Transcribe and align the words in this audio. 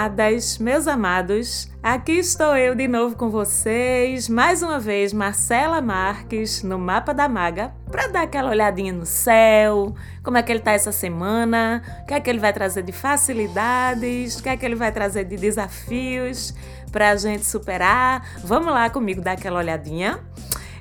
Amadas, 0.00 0.56
meus 0.56 0.88
amados. 0.88 1.68
Aqui 1.82 2.12
estou 2.12 2.56
eu 2.56 2.74
de 2.74 2.88
novo 2.88 3.14
com 3.16 3.28
vocês, 3.28 4.30
mais 4.30 4.62
uma 4.62 4.80
vez 4.80 5.12
Marcela 5.12 5.82
Marques 5.82 6.62
no 6.62 6.78
Mapa 6.78 7.12
da 7.12 7.28
Maga, 7.28 7.74
para 7.90 8.06
dar 8.06 8.22
aquela 8.22 8.48
olhadinha 8.48 8.94
no 8.94 9.04
céu, 9.04 9.94
como 10.22 10.38
é 10.38 10.42
que 10.42 10.50
ele 10.50 10.60
tá 10.60 10.72
essa 10.72 10.90
semana, 10.90 11.82
o 12.00 12.06
que 12.06 12.14
é 12.14 12.20
que 12.20 12.30
ele 12.30 12.38
vai 12.38 12.50
trazer 12.50 12.82
de 12.82 12.92
facilidades, 12.92 14.38
o 14.38 14.42
que 14.42 14.48
é 14.48 14.56
que 14.56 14.64
ele 14.64 14.74
vai 14.74 14.90
trazer 14.90 15.24
de 15.24 15.36
desafios 15.36 16.54
para 16.90 17.10
a 17.10 17.16
gente 17.16 17.44
superar. 17.44 18.26
Vamos 18.42 18.72
lá 18.72 18.88
comigo 18.88 19.20
dar 19.20 19.32
aquela 19.32 19.58
olhadinha. 19.58 20.18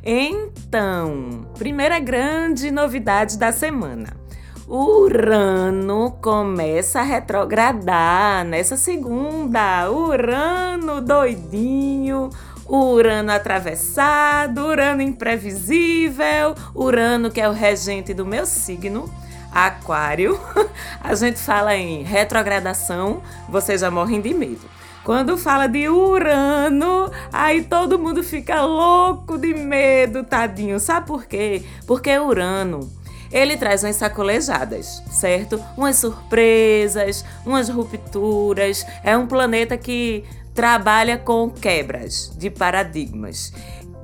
Então, 0.01 1.45
primeira 1.57 1.99
grande 1.99 2.71
novidade 2.71 3.37
da 3.37 3.51
semana. 3.51 4.28
Urano 4.71 6.11
começa 6.21 6.99
a 6.99 7.03
retrogradar 7.03 8.45
nessa 8.45 8.77
segunda. 8.77 9.89
Urano 9.89 11.01
doidinho, 11.01 12.29
Urano 12.67 13.31
atravessado, 13.31 14.67
Urano 14.67 15.01
imprevisível, 15.01 16.53
Urano 16.75 17.31
que 17.31 17.41
é 17.41 17.49
o 17.49 17.51
regente 17.51 18.13
do 18.13 18.27
meu 18.27 18.45
signo. 18.45 19.11
Aquário, 19.51 20.39
a 21.01 21.15
gente 21.15 21.39
fala 21.39 21.75
em 21.75 22.03
retrogradação, 22.03 23.23
vocês 23.49 23.81
já 23.81 23.89
morrem 23.89 24.21
de 24.21 24.35
medo. 24.35 24.69
Quando 25.03 25.35
fala 25.35 25.65
de 25.65 25.89
Urano, 25.89 27.11
aí 27.33 27.63
todo 27.63 27.97
mundo 27.97 28.21
fica 28.21 28.63
louco 28.63 29.35
de 29.39 29.51
medo, 29.55 30.23
tadinho. 30.23 30.79
Sabe 30.79 31.07
por 31.07 31.25
quê? 31.25 31.63
Porque 31.87 32.15
Urano 32.19 32.98
ele 33.31 33.57
traz 33.57 33.83
umas 33.83 33.95
sacolejadas, 33.95 35.03
certo? 35.11 35.63
Umas 35.77 35.97
surpresas, 35.97 37.23
umas 37.45 37.69
rupturas. 37.69 38.85
É 39.03 39.15
um 39.15 39.27
planeta 39.27 39.77
que 39.77 40.23
trabalha 40.53 41.17
com 41.17 41.49
quebras 41.49 42.31
de 42.37 42.49
paradigmas. 42.49 43.53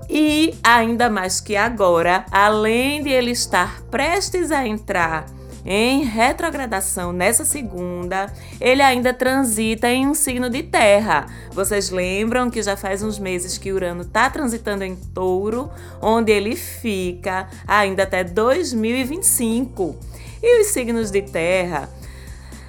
E 0.09 0.55
ainda 0.63 1.09
mais 1.09 1.41
que 1.41 1.55
agora, 1.55 2.25
além 2.31 3.01
de 3.03 3.09
ele 3.09 3.31
estar 3.31 3.81
prestes 3.89 4.51
a 4.51 4.65
entrar 4.65 5.25
em 5.65 6.03
retrogradação 6.03 7.11
nessa 7.11 7.43
segunda, 7.43 8.31
ele 8.61 8.83
ainda 8.83 9.11
transita 9.13 9.89
em 9.89 10.07
um 10.07 10.13
signo 10.13 10.49
de 10.49 10.61
terra. 10.61 11.25
Vocês 11.51 11.89
lembram 11.89 12.51
que 12.51 12.61
já 12.61 12.77
faz 12.77 13.01
uns 13.01 13.17
meses 13.17 13.57
que 13.57 13.71
Urano 13.71 14.03
está 14.03 14.29
transitando 14.29 14.83
em 14.83 14.95
touro, 14.95 15.71
onde 15.99 16.31
ele 16.31 16.55
fica 16.55 17.49
ainda 17.67 18.03
até 18.03 18.23
2025. 18.23 19.95
E 20.43 20.61
os 20.61 20.67
signos 20.67 21.09
de 21.09 21.23
terra 21.23 21.89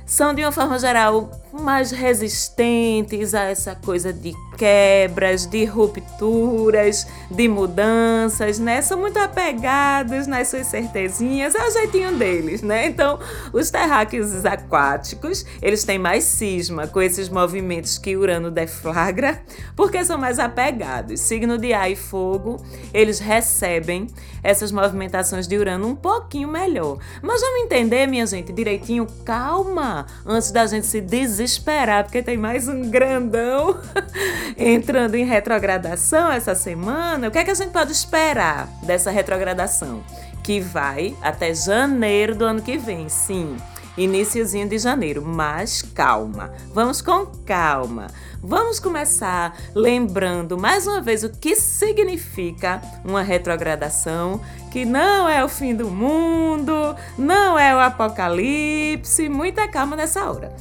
são, 0.06 0.33
de 0.33 0.42
uma 0.42 0.53
forma 0.53 0.78
geral, 0.78 1.31
mais 1.61 1.91
resistentes 1.91 3.35
a 3.35 3.45
essa 3.45 3.75
coisa 3.75 4.12
de 4.12 4.35
quebras, 4.57 5.47
de 5.47 5.65
rupturas, 5.65 7.07
de 7.31 7.47
mudanças, 7.49 8.59
né? 8.59 8.81
São 8.81 8.99
muito 8.99 9.19
apegados 9.19 10.27
nas 10.27 10.49
suas 10.49 10.67
certezinhas, 10.67 11.55
é 11.55 11.67
o 11.67 11.71
jeitinho 11.71 12.17
deles, 12.17 12.62
né? 12.62 12.87
Então, 12.87 13.19
os 13.53 13.71
terráqueos 13.71 14.45
aquáticos, 14.45 15.45
eles 15.61 15.84
têm 15.84 15.99
mais 15.99 16.25
cisma 16.25 16.87
com 16.87 17.01
esses 17.01 17.29
movimentos 17.29 17.99
que 17.99 18.17
Urano 18.17 18.51
deflagra, 18.51 19.43
porque 19.75 20.05
são 20.05 20.19
mais 20.19 20.39
apegados. 20.39 21.21
Signo 21.21 21.59
de 21.59 21.72
ar 21.72 21.91
e 21.91 21.97
fogo, 21.97 22.56
eles 22.93 23.19
recebem 23.19 24.06
essas 24.43 24.71
movimentações 24.71 25.47
de 25.47 25.59
Urano 25.59 25.89
um 25.89 25.97
pouquinho 25.97 26.49
melhor. 26.49 26.99
Mas 27.21 27.41
vamos 27.41 27.62
entender, 27.62 28.06
minha 28.06 28.27
gente, 28.27 28.53
direitinho, 28.53 29.06
calma, 29.25 30.06
antes 30.25 30.50
da 30.50 30.66
gente 30.66 30.87
se 30.87 31.00
desesperar, 31.00 31.46
porque 32.03 32.23
tem 32.23 32.37
mais 32.37 32.67
um 32.67 32.91
grandão 32.91 33.79
entrando 34.59 35.15
em 35.15 35.25
retrogradação 35.25 36.31
essa 36.33 36.57
semana, 36.57 37.29
o 37.29 37.31
que 37.31 37.39
é 37.39 37.45
que 37.45 37.51
a 37.51 37.55
gente 37.55 37.71
pode 37.71 37.93
esperar 37.93 38.69
dessa 38.83 39.12
retrogradação? 39.12 40.03
Que 40.43 40.59
vai 40.61 41.17
até 41.23 41.55
janeiro 41.55 42.34
do 42.34 42.45
ano 42.45 42.61
que 42.61 42.77
vem, 42.77 43.09
sim. 43.09 43.57
Iniciozinho 43.97 44.69
de 44.69 44.79
janeiro, 44.79 45.25
mas 45.25 45.83
calma. 45.83 46.53
Vamos 46.75 47.01
com 47.01 47.27
calma. 47.47 48.09
Vamos 48.43 48.78
começar 48.78 49.57
lembrando 49.75 50.59
mais 50.59 50.87
uma 50.87 51.01
vez 51.01 51.25
o 51.25 51.31
que 51.31 51.57
significa 51.57 52.83
uma 53.05 53.23
retrogradação, 53.23 54.41
que 54.71 54.84
não 54.84 55.28
é 55.28 55.43
o 55.43 55.49
fim 55.49 55.75
do 55.75 55.91
mundo, 55.91 56.95
não 57.17 57.59
é 57.59 57.75
o 57.75 57.81
apocalipse. 57.81 59.28
Muita 59.28 59.67
calma 59.67 59.97
nessa 59.97 60.31
hora. 60.31 60.55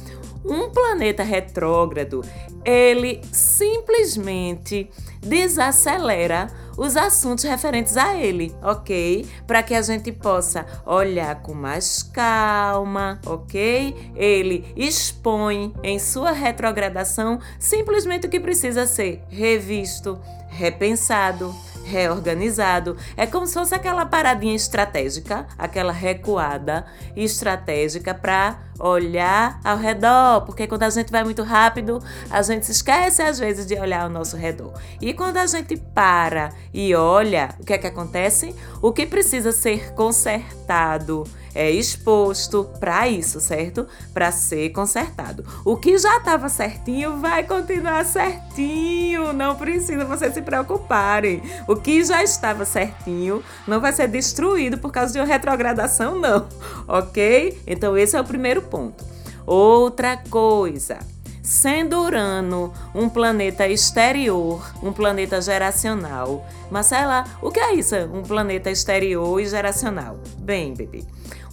Um 0.48 0.70
planeta 0.70 1.22
retrógrado, 1.22 2.22
ele 2.64 3.20
simplesmente 3.32 4.88
desacelera 5.20 6.48
os 6.76 6.96
assuntos 6.96 7.44
referentes 7.44 7.96
a 7.96 8.14
ele, 8.14 8.54
ok? 8.62 9.26
Para 9.46 9.62
que 9.62 9.74
a 9.74 9.82
gente 9.82 10.12
possa 10.12 10.66
olhar 10.84 11.42
com 11.42 11.54
mais 11.54 12.02
calma, 12.02 13.20
ok? 13.26 14.12
Ele 14.14 14.64
expõe 14.76 15.72
em 15.82 15.98
sua 15.98 16.32
retrogradação 16.32 17.40
simplesmente 17.58 18.26
o 18.26 18.30
que 18.30 18.38
precisa 18.38 18.86
ser 18.86 19.22
revisto, 19.28 20.18
repensado, 20.48 21.54
reorganizado. 21.86 22.96
É 23.16 23.26
como 23.26 23.46
se 23.46 23.54
fosse 23.54 23.74
aquela 23.74 24.04
paradinha 24.04 24.54
estratégica, 24.54 25.46
aquela 25.56 25.92
recuada 25.92 26.84
estratégica 27.16 28.12
para 28.12 28.58
olhar 28.78 29.58
ao 29.64 29.76
redor, 29.78 30.42
porque 30.42 30.66
quando 30.66 30.82
a 30.82 30.90
gente 30.90 31.10
vai 31.10 31.24
muito 31.24 31.42
rápido, 31.42 32.02
a 32.30 32.42
gente 32.42 32.66
se 32.66 32.72
esquece 32.72 33.22
às 33.22 33.38
vezes 33.38 33.66
de 33.66 33.74
olhar 33.74 34.02
ao 34.02 34.10
nosso 34.10 34.36
redor. 34.36 34.72
E 35.00 35.14
quando 35.14 35.38
a 35.38 35.46
gente 35.46 35.76
para 35.76 36.52
e 36.74 36.94
olha, 36.94 37.54
o 37.58 37.64
que 37.64 37.72
é 37.72 37.78
que 37.78 37.86
acontece? 37.86 38.54
O 38.82 38.92
que 38.92 39.06
precisa 39.06 39.52
ser 39.52 39.94
consertado 39.94 41.24
é 41.56 41.70
exposto 41.70 42.68
para 42.78 43.08
isso, 43.08 43.40
certo? 43.40 43.86
Para 44.12 44.30
ser 44.30 44.70
consertado. 44.70 45.44
O 45.64 45.76
que 45.76 45.96
já 45.96 46.18
estava 46.18 46.48
certinho 46.50 47.16
vai 47.16 47.44
continuar 47.44 48.04
certinho, 48.04 49.32
não 49.32 49.56
precisa 49.56 50.04
vocês 50.04 50.34
se 50.34 50.42
preocuparem. 50.42 51.42
O 51.66 51.74
que 51.74 52.04
já 52.04 52.22
estava 52.22 52.66
certinho 52.66 53.42
não 53.66 53.80
vai 53.80 53.92
ser 53.92 54.06
destruído 54.06 54.76
por 54.76 54.92
causa 54.92 55.14
de 55.14 55.18
uma 55.18 55.24
retrogradação, 55.24 56.18
não, 56.20 56.46
ok? 56.86 57.58
Então, 57.66 57.96
esse 57.96 58.16
é 58.16 58.20
o 58.20 58.24
primeiro 58.24 58.60
ponto. 58.60 59.02
Outra 59.46 60.16
coisa. 60.16 60.98
Sendo 61.46 62.02
Urano 62.02 62.72
um 62.92 63.08
planeta 63.08 63.68
exterior, 63.68 64.68
um 64.82 64.92
planeta 64.92 65.40
geracional. 65.40 66.44
Marcela, 66.72 67.24
o 67.40 67.52
que 67.52 67.60
é 67.60 67.72
isso? 67.74 67.94
Um 68.12 68.22
planeta 68.22 68.68
exterior 68.68 69.40
e 69.40 69.46
geracional? 69.46 70.18
Bem, 70.38 70.74
bebê, 70.74 71.04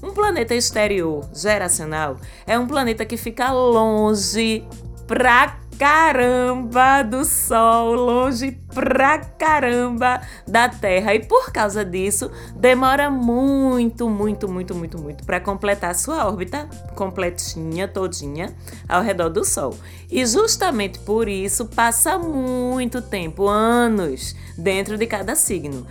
um 0.03 0.11
planeta 0.11 0.53
exterior 0.53 1.27
geracional 1.33 2.17
é 2.45 2.59
um 2.59 2.67
planeta 2.67 3.05
que 3.05 3.15
fica 3.15 3.51
longe 3.51 4.67
pra 5.07 5.57
caramba 5.77 7.03
do 7.03 7.25
Sol, 7.25 7.93
longe 7.93 8.51
pra 8.73 9.17
caramba 9.19 10.21
da 10.47 10.69
Terra. 10.69 11.15
E 11.15 11.25
por 11.25 11.51
causa 11.51 11.83
disso, 11.83 12.31
demora 12.55 13.09
muito, 13.09 14.09
muito, 14.09 14.47
muito, 14.47 14.75
muito, 14.75 14.97
muito 14.97 15.25
para 15.25 15.39
completar 15.39 15.95
sua 15.95 16.27
órbita 16.27 16.67
completinha, 16.95 17.87
todinha, 17.87 18.53
ao 18.87 19.01
redor 19.01 19.29
do 19.29 19.43
Sol. 19.43 19.75
E 20.11 20.25
justamente 20.25 20.99
por 20.99 21.27
isso 21.27 21.65
passa 21.65 22.17
muito 22.17 23.01
tempo, 23.01 23.47
anos, 23.47 24.35
dentro 24.57 24.97
de 24.97 25.07
cada 25.07 25.35
signo. 25.35 25.85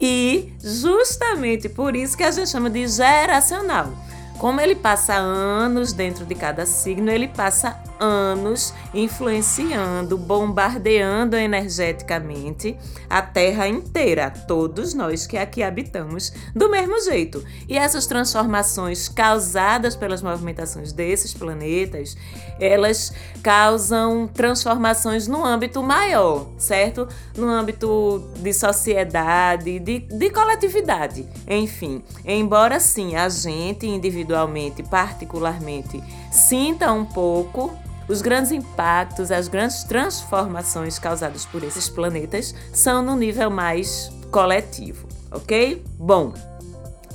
E 0.00 0.52
justamente 0.62 1.68
por 1.68 1.96
isso 1.96 2.16
que 2.16 2.22
a 2.22 2.30
gente 2.30 2.50
chama 2.50 2.68
de 2.68 2.86
geracional. 2.86 3.92
Como 4.38 4.60
ele 4.60 4.74
passa 4.74 5.14
anos 5.14 5.92
dentro 5.92 6.26
de 6.26 6.34
cada 6.34 6.66
signo, 6.66 7.10
ele 7.10 7.28
passa 7.28 7.82
anos 7.98 8.72
influenciando, 8.92 10.16
bombardeando 10.16 11.36
energeticamente 11.36 12.76
a 13.08 13.22
Terra 13.22 13.68
inteira, 13.68 14.30
todos 14.30 14.94
nós 14.94 15.26
que 15.26 15.36
aqui 15.36 15.62
habitamos, 15.62 16.32
do 16.54 16.68
mesmo 16.68 17.00
jeito. 17.02 17.44
E 17.68 17.76
essas 17.76 18.06
transformações 18.06 19.08
causadas 19.08 19.96
pelas 19.96 20.22
movimentações 20.22 20.92
desses 20.92 21.32
planetas, 21.32 22.16
elas 22.60 23.12
causam 23.42 24.26
transformações 24.26 25.26
no 25.28 25.44
âmbito 25.44 25.82
maior, 25.82 26.48
certo? 26.58 27.08
No 27.36 27.48
âmbito 27.48 28.28
de 28.38 28.52
sociedade, 28.52 29.78
de, 29.78 30.00
de 30.00 30.30
coletividade, 30.30 31.26
enfim. 31.46 32.02
Embora 32.24 32.80
sim 32.80 33.16
a 33.16 33.28
gente 33.28 33.86
individualmente, 33.86 34.82
particularmente, 34.82 36.02
sinta 36.30 36.92
um 36.92 37.04
pouco 37.04 37.72
os 38.08 38.22
grandes 38.22 38.52
impactos, 38.52 39.30
as 39.30 39.48
grandes 39.48 39.84
transformações 39.84 40.98
causadas 40.98 41.44
por 41.46 41.62
esses 41.62 41.88
planetas 41.88 42.54
são 42.72 43.02
no 43.02 43.16
nível 43.16 43.50
mais 43.50 44.10
coletivo, 44.30 45.08
ok? 45.30 45.82
Bom, 45.98 46.32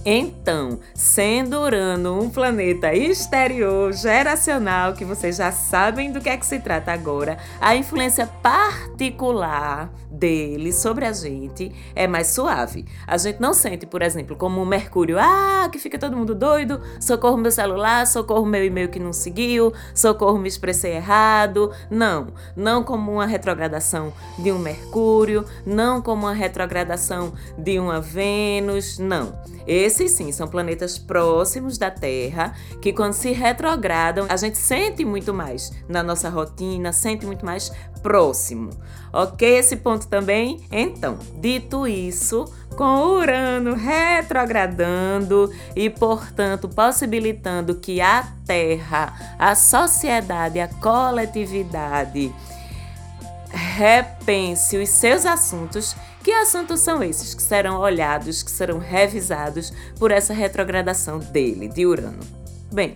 Então, 0.03 0.79
sendo 0.95 1.59
Urano 1.61 2.19
um 2.19 2.29
planeta 2.29 2.91
exterior, 2.91 3.93
geracional, 3.93 4.93
que 4.93 5.05
vocês 5.05 5.35
já 5.35 5.51
sabem 5.51 6.11
do 6.11 6.19
que 6.19 6.27
é 6.27 6.35
que 6.35 6.45
se 6.45 6.59
trata 6.59 6.91
agora, 6.91 7.37
a 7.59 7.75
influência 7.75 8.25
particular 8.25 9.91
dele 10.09 10.73
sobre 10.73 11.05
a 11.05 11.13
gente 11.13 11.71
é 11.95 12.07
mais 12.07 12.27
suave. 12.27 12.85
A 13.05 13.15
gente 13.17 13.39
não 13.39 13.53
sente, 13.53 13.85
por 13.85 14.01
exemplo, 14.01 14.35
como 14.35 14.61
o 14.61 14.65
Mercúrio, 14.65 15.17
ah, 15.19 15.69
que 15.71 15.77
fica 15.77 15.99
todo 15.99 16.17
mundo 16.17 16.33
doido, 16.33 16.81
socorro 16.99 17.37
meu 17.37 17.51
celular, 17.51 18.05
socorro 18.07 18.45
meu 18.45 18.65
e-mail 18.65 18.89
que 18.89 18.99
não 18.99 19.13
seguiu, 19.13 19.71
socorro 19.93 20.39
me 20.39 20.47
expressei 20.47 20.93
errado. 20.93 21.71
Não, 21.91 22.27
não 22.55 22.83
como 22.83 23.11
uma 23.11 23.25
retrogradação 23.25 24.11
de 24.39 24.51
um 24.51 24.57
Mercúrio, 24.57 25.45
não 25.65 26.01
como 26.01 26.23
uma 26.23 26.33
retrogradação 26.33 27.33
de 27.57 27.79
uma 27.79 28.01
Vênus, 28.01 28.97
não. 28.97 29.33
Esses 29.91 30.11
sim 30.11 30.31
são 30.31 30.47
planetas 30.47 30.97
próximos 30.97 31.77
da 31.77 31.91
Terra 31.91 32.53
que, 32.81 32.93
quando 32.93 33.11
se 33.11 33.33
retrogradam, 33.33 34.25
a 34.29 34.37
gente 34.37 34.57
sente 34.57 35.03
muito 35.03 35.33
mais 35.33 35.73
na 35.89 36.01
nossa 36.01 36.29
rotina, 36.29 36.93
sente 36.93 37.25
muito 37.25 37.45
mais 37.45 37.73
próximo. 38.01 38.69
Ok? 39.11 39.45
Esse 39.45 39.75
ponto 39.75 40.07
também? 40.07 40.61
Então, 40.71 41.19
dito 41.41 41.85
isso, 41.85 42.45
com 42.77 43.01
Urano 43.01 43.75
retrogradando 43.75 45.51
e, 45.75 45.89
portanto, 45.89 46.69
possibilitando 46.69 47.75
que 47.75 47.99
a 47.99 48.25
Terra, 48.45 49.35
a 49.37 49.53
sociedade, 49.55 50.61
a 50.61 50.69
coletividade 50.69 52.33
repense 53.49 54.77
os 54.77 54.87
seus 54.87 55.25
assuntos 55.25 55.97
que 56.23 56.31
assuntos 56.31 56.79
são 56.79 57.03
esses 57.03 57.33
que 57.33 57.41
serão 57.41 57.79
olhados, 57.79 58.43
que 58.43 58.51
serão 58.51 58.79
revisados 58.79 59.73
por 59.97 60.11
essa 60.11 60.33
retrogradação 60.33 61.19
dele, 61.19 61.67
de 61.67 61.85
Urano? 61.85 62.19
Bem, 62.71 62.95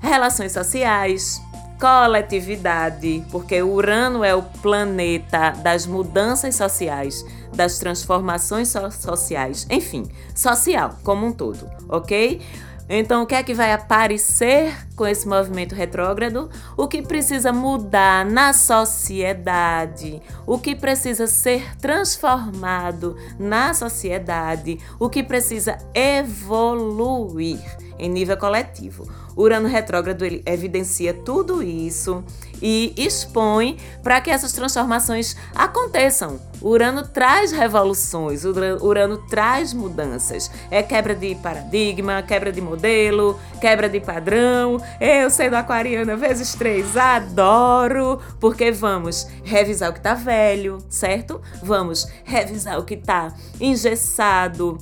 relações 0.00 0.52
sociais, 0.52 1.40
coletividade, 1.80 3.24
porque 3.30 3.62
Urano 3.62 4.24
é 4.24 4.34
o 4.34 4.42
planeta 4.42 5.50
das 5.50 5.86
mudanças 5.86 6.54
sociais, 6.54 7.24
das 7.54 7.78
transformações 7.78 8.68
so 8.68 8.90
sociais, 8.90 9.66
enfim, 9.70 10.08
social 10.34 10.98
como 11.02 11.26
um 11.26 11.32
todo, 11.32 11.68
ok? 11.88 12.40
Então, 12.88 13.22
o 13.22 13.26
que 13.26 13.34
é 13.34 13.42
que 13.42 13.54
vai 13.54 13.72
aparecer 13.72 14.74
com 14.94 15.06
esse 15.06 15.26
movimento 15.26 15.74
retrógrado? 15.74 16.50
O 16.76 16.86
que 16.86 17.00
precisa 17.00 17.52
mudar 17.52 18.26
na 18.26 18.52
sociedade? 18.52 20.20
O 20.46 20.58
que 20.58 20.74
precisa 20.74 21.26
ser 21.26 21.76
transformado 21.78 23.16
na 23.38 23.72
sociedade? 23.72 24.78
O 24.98 25.08
que 25.08 25.22
precisa 25.22 25.78
evoluir 25.94 27.83
em 27.98 28.08
nível 28.08 28.36
coletivo? 28.36 29.08
Urano 29.36 29.68
retrógrado 29.68 30.24
ele 30.24 30.42
evidencia 30.46 31.12
tudo 31.12 31.62
isso 31.62 32.24
e 32.62 32.94
expõe 32.96 33.76
para 34.02 34.20
que 34.20 34.30
essas 34.30 34.52
transformações 34.52 35.36
aconteçam. 35.54 36.40
Urano 36.62 37.06
traz 37.06 37.52
revoluções, 37.52 38.44
Urano 38.44 39.18
traz 39.28 39.74
mudanças. 39.74 40.50
É 40.70 40.82
quebra 40.82 41.14
de 41.14 41.34
paradigma, 41.34 42.22
quebra 42.22 42.50
de 42.50 42.60
modelo, 42.60 43.38
quebra 43.60 43.88
de 43.88 44.00
padrão. 44.00 44.80
Eu, 45.00 45.28
sendo 45.28 45.54
aquariana 45.54 46.16
vezes 46.16 46.54
três, 46.54 46.96
adoro, 46.96 48.20
porque 48.40 48.70
vamos 48.70 49.26
revisar 49.42 49.90
o 49.90 49.92
que 49.92 49.98
está 49.98 50.14
velho, 50.14 50.78
certo? 50.88 51.40
Vamos 51.62 52.06
revisar 52.24 52.78
o 52.78 52.84
que 52.84 52.94
está 52.94 53.34
engessado. 53.60 54.78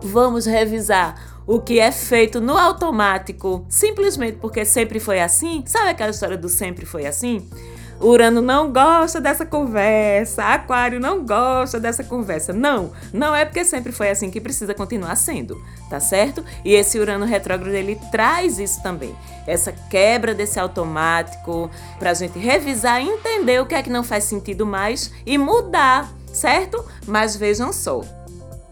Vamos 0.00 0.46
revisar 0.46 1.31
o 1.46 1.60
que 1.60 1.78
é 1.78 1.90
feito 1.90 2.40
no 2.40 2.56
automático, 2.56 3.66
simplesmente 3.68 4.38
porque 4.38 4.64
sempre 4.64 5.00
foi 5.00 5.20
assim. 5.20 5.62
Sabe 5.66 5.90
aquela 5.90 6.10
história 6.10 6.36
do 6.36 6.48
sempre 6.48 6.86
foi 6.86 7.06
assim? 7.06 7.48
Urano 8.02 8.40
não 8.40 8.72
gosta 8.72 9.20
dessa 9.20 9.46
conversa, 9.46 10.42
Aquário 10.42 10.98
não 10.98 11.24
gosta 11.24 11.78
dessa 11.78 12.02
conversa. 12.02 12.52
Não, 12.52 12.90
não 13.12 13.34
é 13.34 13.44
porque 13.44 13.64
sempre 13.64 13.92
foi 13.92 14.10
assim 14.10 14.28
que 14.28 14.40
precisa 14.40 14.74
continuar 14.74 15.14
sendo, 15.14 15.62
tá 15.88 16.00
certo? 16.00 16.44
E 16.64 16.74
esse 16.74 16.98
Urano 16.98 17.24
retrógrado 17.24 17.72
ele 17.72 17.96
traz 18.10 18.58
isso 18.58 18.82
também, 18.82 19.14
essa 19.46 19.72
quebra 19.72 20.34
desse 20.34 20.58
automático 20.58 21.70
para 21.98 22.10
a 22.10 22.14
gente 22.14 22.38
revisar, 22.38 23.00
entender 23.00 23.60
o 23.60 23.66
que 23.66 23.74
é 23.74 23.82
que 23.82 23.90
não 23.90 24.02
faz 24.02 24.24
sentido 24.24 24.66
mais 24.66 25.12
e 25.24 25.38
mudar, 25.38 26.12
certo? 26.32 26.84
Mas 27.06 27.36
vejam 27.36 27.72
só, 27.72 28.02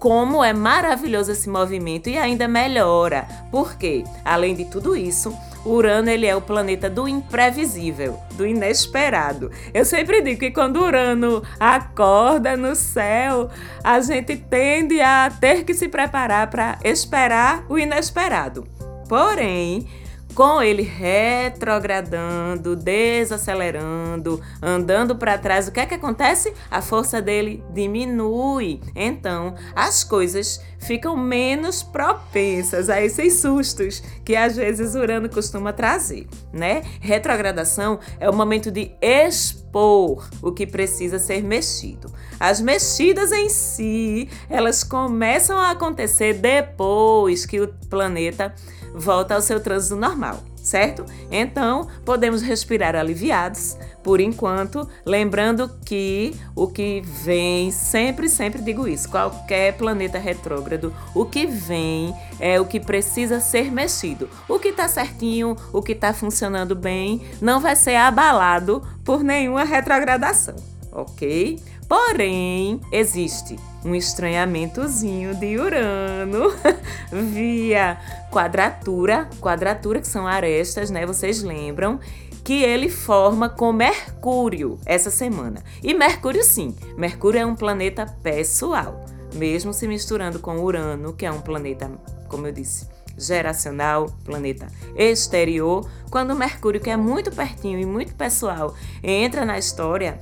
como 0.01 0.43
é 0.43 0.55
maravilhoso 0.55 1.31
esse 1.31 1.49
movimento 1.49 2.09
e 2.09 2.17
ainda 2.17 2.49
melhora. 2.49 3.29
Porque, 3.51 4.03
além 4.25 4.55
de 4.55 4.65
tudo 4.65 4.97
isso, 4.97 5.37
Urano 5.65 6.09
ele 6.09 6.27
é 6.27 6.35
o 6.35 6.41
planeta 6.41 6.89
do 6.89 7.07
imprevisível, 7.07 8.19
do 8.33 8.47
inesperado. 8.47 9.51
Eu 9.75 9.85
sempre 9.85 10.23
digo 10.23 10.41
que 10.41 10.51
quando 10.51 10.81
Urano 10.81 11.43
acorda 11.61 12.57
no 12.57 12.75
céu, 12.75 13.51
a 13.85 14.01
gente 14.01 14.37
tende 14.37 15.03
a 15.03 15.31
ter 15.39 15.65
que 15.65 15.75
se 15.75 15.87
preparar 15.87 16.49
para 16.49 16.79
esperar 16.83 17.67
o 17.69 17.79
inesperado. 17.79 18.67
Porém, 19.07 19.87
com 20.35 20.63
ele 20.63 20.83
retrogradando, 20.83 22.77
desacelerando, 22.77 24.41
andando 24.63 25.17
para 25.17 25.39
trás, 25.39 25.69
o 25.69 25.73
que 25.73 25.81
é 25.81 25.87
que 25.87 25.95
acontece? 25.95 26.53
A 26.71 26.81
força 26.81 27.21
dele 27.21 27.63
diminui. 27.73 28.81
Então, 28.95 29.55
as 29.75 30.05
coisas 30.05 30.61
ficam 30.79 31.17
menos 31.17 31.83
propensas 31.83 32.89
a 32.89 33.01
esses 33.03 33.41
sustos 33.41 34.03
que 34.25 34.35
às 34.35 34.57
vezes 34.57 34.95
Urano 34.95 35.29
costuma 35.29 35.73
trazer, 35.73 36.27
né? 36.53 36.83
Retrogradação 37.01 38.01
é 38.19 38.29
o 38.29 38.35
momento 38.35 38.71
de 38.71 38.93
expor 39.01 40.29
o 40.43 40.53
que 40.53 40.67
precisa 40.67 41.19
ser 41.19 41.43
mexido. 41.43 42.13
As 42.39 42.61
mexidas 42.61 43.31
em 43.33 43.49
si, 43.51 44.29
elas 44.49 44.83
começam 44.83 45.59
a 45.59 45.71
acontecer 45.71 46.35
depois 46.35 47.45
que 47.45 47.61
o 47.61 47.69
planeta 47.89 48.55
volta 48.95 49.35
ao 49.35 49.43
seu 49.43 49.61
trânsito 49.61 49.97
normal, 49.97 50.43
certo? 50.57 51.05
Então, 51.31 51.89
podemos 52.05 52.43
respirar 52.43 52.95
aliviados 52.95 53.77
por 54.03 54.21
enquanto, 54.21 54.89
lembrando 55.05 55.71
que 55.85 56.35
o 56.55 56.67
que 56.67 57.03
vem, 57.03 57.71
sempre, 57.71 58.29
sempre 58.29 58.63
digo 58.63 58.89
isso, 58.89 59.09
qualquer 59.09 59.77
planeta 59.77 60.19
retrógrado, 60.19 60.95
o 61.15 61.25
que 61.25 61.47
vem 61.47 62.15
é 62.39 62.61
o 62.61 62.65
que 62.65 62.81
precisa 62.81 63.41
ser 63.41 63.71
mexido. 63.71 64.29
O 64.49 64.59
que 64.59 64.69
está 64.69 64.89
certinho, 64.89 65.57
o 65.73 65.83
que 65.83 65.93
está 65.93 66.13
funcionando 66.13 66.75
bem, 66.75 67.21
não 67.41 67.61
vai 67.61 67.77
ser 67.77 67.97
abalado 67.97 68.83
por 69.05 69.23
nenhuma 69.23 69.65
retrogradação, 69.65 70.57
ok? 70.93 71.59
Porém, 71.91 72.81
existe 72.93 73.57
um 73.85 73.97
estranhamentozinho 73.97 75.35
de 75.35 75.59
Urano 75.59 76.55
via 77.11 77.99
quadratura, 78.31 79.29
quadratura 79.41 80.01
que 80.01 80.07
são 80.07 80.25
arestas, 80.25 80.89
né? 80.89 81.05
Vocês 81.05 81.43
lembram? 81.43 81.99
que 82.45 82.63
ele 82.63 82.89
forma 82.89 83.49
com 83.51 83.71
Mercúrio 83.71 84.79
essa 84.87 85.11
semana. 85.11 85.63
E 85.83 85.93
Mercúrio, 85.93 86.43
sim, 86.43 86.75
Mercúrio 86.97 87.41
é 87.41 87.45
um 87.45 87.55
planeta 87.55 88.07
pessoal, 88.23 89.05
mesmo 89.35 89.75
se 89.75 89.87
misturando 89.87 90.39
com 90.39 90.59
Urano, 90.59 91.13
que 91.13 91.27
é 91.27 91.31
um 91.31 91.41
planeta, 91.43 91.91
como 92.29 92.47
eu 92.47 92.53
disse, 92.53 92.89
geracional, 93.19 94.07
planeta 94.25 94.69
exterior. 94.97 95.89
Quando 96.11 96.35
Mercúrio, 96.35 96.81
que 96.81 96.89
é 96.89 96.97
muito 96.97 97.31
pertinho 97.31 97.79
e 97.79 97.85
muito 97.85 98.15
pessoal, 98.15 98.75
entra 99.03 99.45
na 99.45 99.59
história, 99.59 100.19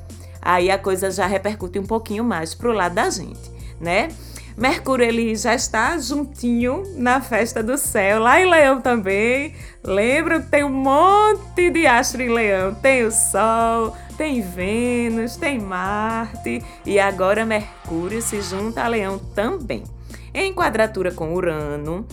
aí 0.48 0.70
a 0.70 0.78
coisa 0.78 1.10
já 1.10 1.26
repercute 1.26 1.78
um 1.78 1.84
pouquinho 1.84 2.24
mais 2.24 2.54
pro 2.54 2.72
lado 2.72 2.94
da 2.94 3.10
gente, 3.10 3.52
né? 3.78 4.08
Mercúrio 4.56 5.04
ele 5.04 5.36
já 5.36 5.54
está 5.54 5.98
juntinho 5.98 6.82
na 6.96 7.20
festa 7.20 7.62
do 7.62 7.76
céu, 7.76 8.18
lá 8.18 8.40
em 8.40 8.50
Leão 8.50 8.80
também. 8.80 9.54
Lembra 9.84 10.40
que 10.40 10.48
tem 10.48 10.64
um 10.64 10.70
monte 10.70 11.70
de 11.70 11.86
astro 11.86 12.22
em 12.22 12.30
Leão. 12.30 12.74
Tem 12.74 13.04
o 13.04 13.12
Sol, 13.12 13.94
tem 14.16 14.40
Vênus, 14.40 15.36
tem 15.36 15.60
Marte 15.60 16.64
e 16.84 16.98
agora 16.98 17.44
Mercúrio 17.44 18.22
se 18.22 18.40
junta 18.40 18.82
a 18.82 18.88
Leão 18.88 19.18
também. 19.18 19.84
Em 20.32 20.52
quadratura 20.54 21.12
com 21.12 21.34
Urano, 21.34 22.06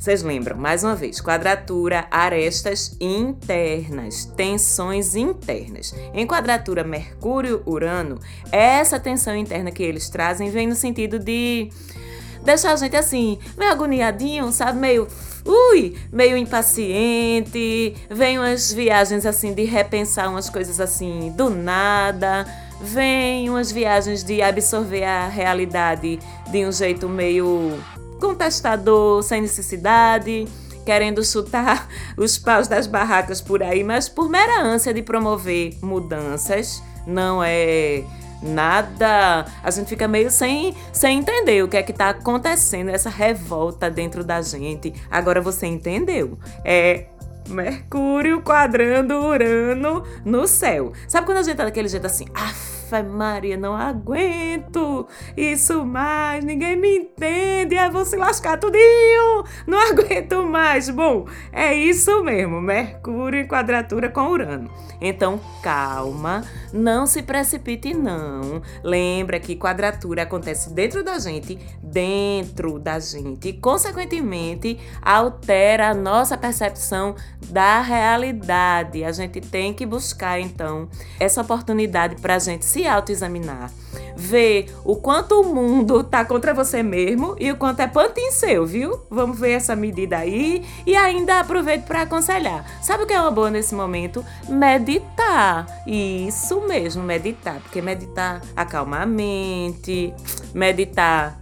vocês 0.00 0.22
lembram, 0.22 0.56
mais 0.56 0.82
uma 0.82 0.96
vez, 0.96 1.20
quadratura, 1.20 2.06
arestas 2.10 2.96
internas, 2.98 4.24
tensões 4.24 5.14
internas. 5.14 5.94
Em 6.14 6.26
quadratura 6.26 6.82
Mercúrio-Urano, 6.82 8.18
essa 8.50 8.98
tensão 8.98 9.36
interna 9.36 9.70
que 9.70 9.82
eles 9.82 10.08
trazem 10.08 10.48
vem 10.48 10.66
no 10.66 10.74
sentido 10.74 11.18
de 11.18 11.68
deixar 12.42 12.72
a 12.72 12.76
gente 12.76 12.96
assim, 12.96 13.38
meio 13.58 13.70
agoniadinho, 13.70 14.50
sabe? 14.52 14.78
Meio 14.78 15.06
ui, 15.44 15.94
meio 16.10 16.34
impaciente, 16.34 17.94
vem 18.08 18.38
umas 18.38 18.72
viagens 18.72 19.26
assim 19.26 19.52
de 19.52 19.64
repensar 19.64 20.30
umas 20.30 20.48
coisas 20.48 20.80
assim 20.80 21.30
do 21.36 21.50
nada, 21.50 22.46
vem 22.80 23.50
umas 23.50 23.70
viagens 23.70 24.24
de 24.24 24.40
absorver 24.40 25.04
a 25.04 25.28
realidade 25.28 26.18
de 26.50 26.64
um 26.64 26.72
jeito 26.72 27.06
meio 27.06 27.78
contestador 28.20 29.22
sem 29.22 29.40
necessidade, 29.40 30.46
querendo 30.84 31.24
chutar 31.24 31.88
os 32.16 32.38
paus 32.38 32.68
das 32.68 32.86
barracas 32.86 33.40
por 33.40 33.62
aí, 33.62 33.82
mas 33.82 34.08
por 34.08 34.28
mera 34.28 34.62
ânsia 34.62 34.94
de 34.94 35.02
promover 35.02 35.76
mudanças, 35.82 36.82
não 37.06 37.42
é 37.42 38.04
nada. 38.42 39.44
A 39.62 39.70
gente 39.70 39.88
fica 39.88 40.06
meio 40.06 40.30
sem, 40.30 40.74
sem 40.92 41.18
entender 41.18 41.62
o 41.62 41.68
que 41.68 41.76
é 41.76 41.82
que 41.82 41.92
tá 41.92 42.10
acontecendo, 42.10 42.90
essa 42.90 43.10
revolta 43.10 43.90
dentro 43.90 44.22
da 44.22 44.40
gente. 44.42 44.92
Agora 45.10 45.40
você 45.40 45.66
entendeu? 45.66 46.38
É 46.64 47.06
Mercúrio 47.48 48.42
quadrando 48.42 49.14
Urano 49.14 50.04
no 50.24 50.46
céu. 50.46 50.92
Sabe 51.08 51.26
quando 51.26 51.38
a 51.38 51.42
gente 51.42 51.56
tá 51.56 51.64
daquele 51.64 51.88
jeito 51.88 52.06
assim, 52.06 52.26
af, 52.34 52.69
Maria, 53.02 53.56
não 53.56 53.74
aguento 53.74 55.06
isso 55.36 55.84
mais, 55.84 56.44
ninguém 56.44 56.76
me 56.76 56.98
entende, 56.98 57.76
eu 57.76 57.90
vou 57.90 58.04
se 58.04 58.16
lascar 58.16 58.58
tudinho, 58.58 59.44
não 59.66 59.78
aguento 59.90 60.42
mais. 60.46 60.88
Bom, 60.90 61.26
é 61.52 61.74
isso 61.74 62.22
mesmo, 62.22 62.60
Mercúrio 62.60 63.40
em 63.40 63.46
quadratura 63.46 64.08
com 64.08 64.28
Urano. 64.28 64.70
Então, 65.00 65.40
calma, 65.62 66.44
não 66.72 67.06
se 67.06 67.22
precipite 67.22 67.94
não. 67.94 68.60
Lembra 68.82 69.40
que 69.40 69.56
quadratura 69.56 70.22
acontece 70.22 70.72
dentro 70.72 71.02
da 71.02 71.18
gente, 71.18 71.58
dentro 71.82 72.78
da 72.78 72.98
gente, 72.98 73.52
consequentemente 73.54 74.78
altera 75.00 75.88
a 75.88 75.94
nossa 75.94 76.36
percepção 76.36 77.14
da 77.48 77.80
realidade. 77.80 79.04
A 79.04 79.12
gente 79.12 79.40
tem 79.40 79.72
que 79.72 79.86
buscar 79.86 80.38
então 80.38 80.88
essa 81.18 81.40
oportunidade 81.40 82.16
para 82.20 82.36
a 82.36 82.38
gente 82.38 82.64
se 82.64 82.79
autoexaminar 82.86 83.70
ver 84.20 84.70
o 84.84 84.96
quanto 84.96 85.40
o 85.40 85.54
mundo 85.54 86.04
tá 86.04 86.24
contra 86.24 86.52
você 86.52 86.82
mesmo 86.82 87.34
e 87.40 87.50
o 87.50 87.56
quanto 87.56 87.80
é 87.80 87.86
pantin 87.86 88.30
seu, 88.30 88.66
viu? 88.66 89.00
Vamos 89.10 89.40
ver 89.40 89.52
essa 89.52 89.74
medida 89.74 90.18
aí 90.18 90.64
e 90.86 90.94
ainda 90.94 91.40
aproveito 91.40 91.84
para 91.84 92.02
aconselhar. 92.02 92.64
Sabe 92.82 93.04
o 93.04 93.06
que 93.06 93.14
é 93.14 93.20
uma 93.20 93.30
boa 93.30 93.50
nesse 93.50 93.74
momento? 93.74 94.24
Meditar. 94.48 95.66
Isso 95.86 96.60
mesmo, 96.68 97.02
meditar, 97.02 97.60
porque 97.60 97.80
meditar 97.80 98.42
acalma 98.54 98.98
a 98.98 99.06
mente, 99.06 100.12
meditar 100.52 101.40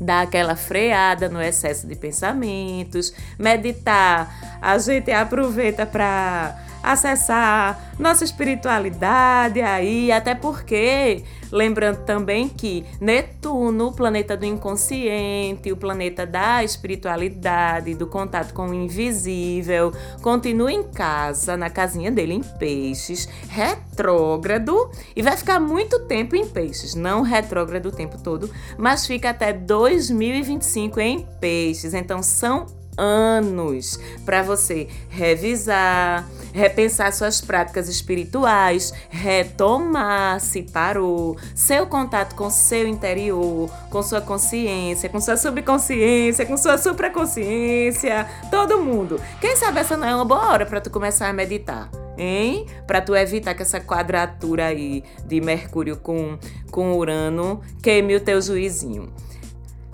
dá 0.00 0.22
aquela 0.22 0.56
freada 0.56 1.28
no 1.28 1.42
excesso 1.42 1.86
de 1.86 1.94
pensamentos, 1.94 3.12
meditar, 3.38 4.58
a 4.62 4.78
gente 4.78 5.12
aproveita 5.12 5.84
para 5.84 6.56
acessar 6.82 7.94
nossa 7.98 8.24
espiritualidade 8.24 9.60
aí, 9.60 10.10
até 10.10 10.34
porque, 10.34 11.22
lembrando 11.52 12.04
também 12.04 12.48
que 12.48 12.84
Netuno, 13.00 13.88
o 13.88 13.92
planeta 13.92 14.36
do 14.36 14.46
inconsciente, 14.46 15.70
o 15.70 15.76
planeta 15.76 16.26
da 16.26 16.64
espiritualidade, 16.64 17.94
do 17.94 18.06
contato 18.06 18.54
com 18.54 18.68
o 18.68 18.74
invisível, 18.74 19.92
continua 20.22 20.72
em 20.72 20.82
casa, 20.82 21.56
na 21.56 21.68
casinha 21.68 22.10
dele 22.10 22.34
em 22.34 22.42
peixes, 22.42 23.28
retrógrado 23.48 24.90
e 25.14 25.22
vai 25.22 25.36
ficar 25.36 25.60
muito 25.60 26.06
tempo 26.06 26.34
em 26.34 26.46
peixes, 26.46 26.94
não 26.94 27.22
retrógrado 27.22 27.86
o 27.86 27.92
tempo 27.92 28.16
todo, 28.22 28.50
mas 28.78 29.06
fica 29.06 29.30
até 29.30 29.52
2025 29.52 31.00
em 31.00 31.26
peixes. 31.40 31.92
Então 31.92 32.22
são 32.22 32.79
anos 33.00 33.98
para 34.26 34.42
você 34.42 34.86
revisar, 35.08 36.28
repensar 36.52 37.12
suas 37.12 37.40
práticas 37.40 37.88
espirituais, 37.88 38.92
retomar 39.08 40.38
se 40.40 40.62
parou, 40.62 41.36
seu 41.54 41.86
contato 41.86 42.34
com 42.34 42.50
seu 42.50 42.86
interior, 42.86 43.70
com 43.88 44.02
sua 44.02 44.20
consciência, 44.20 45.08
com 45.08 45.20
sua 45.20 45.36
subconsciência, 45.36 46.44
com 46.44 46.56
sua 46.56 46.76
supraconsciência, 46.76 48.26
todo 48.50 48.82
mundo. 48.82 49.18
Quem 49.40 49.56
sabe 49.56 49.80
essa 49.80 49.96
não 49.96 50.06
é 50.06 50.14
uma 50.14 50.24
boa 50.24 50.48
hora 50.48 50.66
para 50.66 50.80
tu 50.80 50.90
começar 50.90 51.28
a 51.28 51.32
meditar? 51.32 51.90
Hein? 52.18 52.66
Para 52.86 53.00
tu 53.00 53.16
evitar 53.16 53.54
que 53.54 53.62
essa 53.62 53.80
quadratura 53.80 54.66
aí 54.66 55.02
de 55.24 55.40
Mercúrio 55.40 55.96
com, 55.96 56.38
com 56.70 56.98
Urano 56.98 57.62
queime 57.82 58.14
o 58.14 58.20
teu 58.20 58.42
juizinho. 58.42 59.10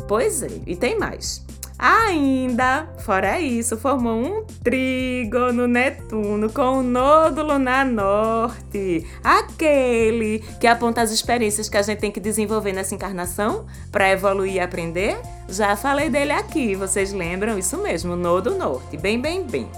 Pois 0.08 0.42
é, 0.42 0.50
e 0.66 0.75
tem 0.75 0.98
mais. 0.98 1.46
Ainda, 1.78 2.88
fora 2.99 3.38
isso, 3.38 3.76
formou 3.76 4.16
um 4.16 4.45
trígono 4.64 5.66
Netuno 5.66 6.50
com 6.50 6.78
o 6.78 6.83
nódulo 6.83 7.59
na 7.59 7.85
norte, 7.85 9.06
aquele 9.23 10.38
que 10.59 10.66
aponta 10.66 11.02
as 11.02 11.11
experiências 11.11 11.68
que 11.68 11.76
a 11.76 11.83
gente 11.83 11.99
tem 11.99 12.11
que 12.11 12.18
desenvolver 12.18 12.73
nessa 12.73 12.95
encarnação 12.95 13.66
para 13.92 14.11
evoluir 14.11 14.54
e 14.54 14.61
aprender. 14.61 15.18
Já 15.49 15.76
falei 15.76 16.09
dele 16.09 16.33
aqui, 16.33 16.75
vocês 16.75 17.12
lembram? 17.12 17.59
Isso 17.59 17.76
mesmo, 17.76 18.16
nodo 18.16 18.54
norte, 18.54 18.97
bem, 18.97 19.21
bem, 19.21 19.45
bem. 19.45 19.68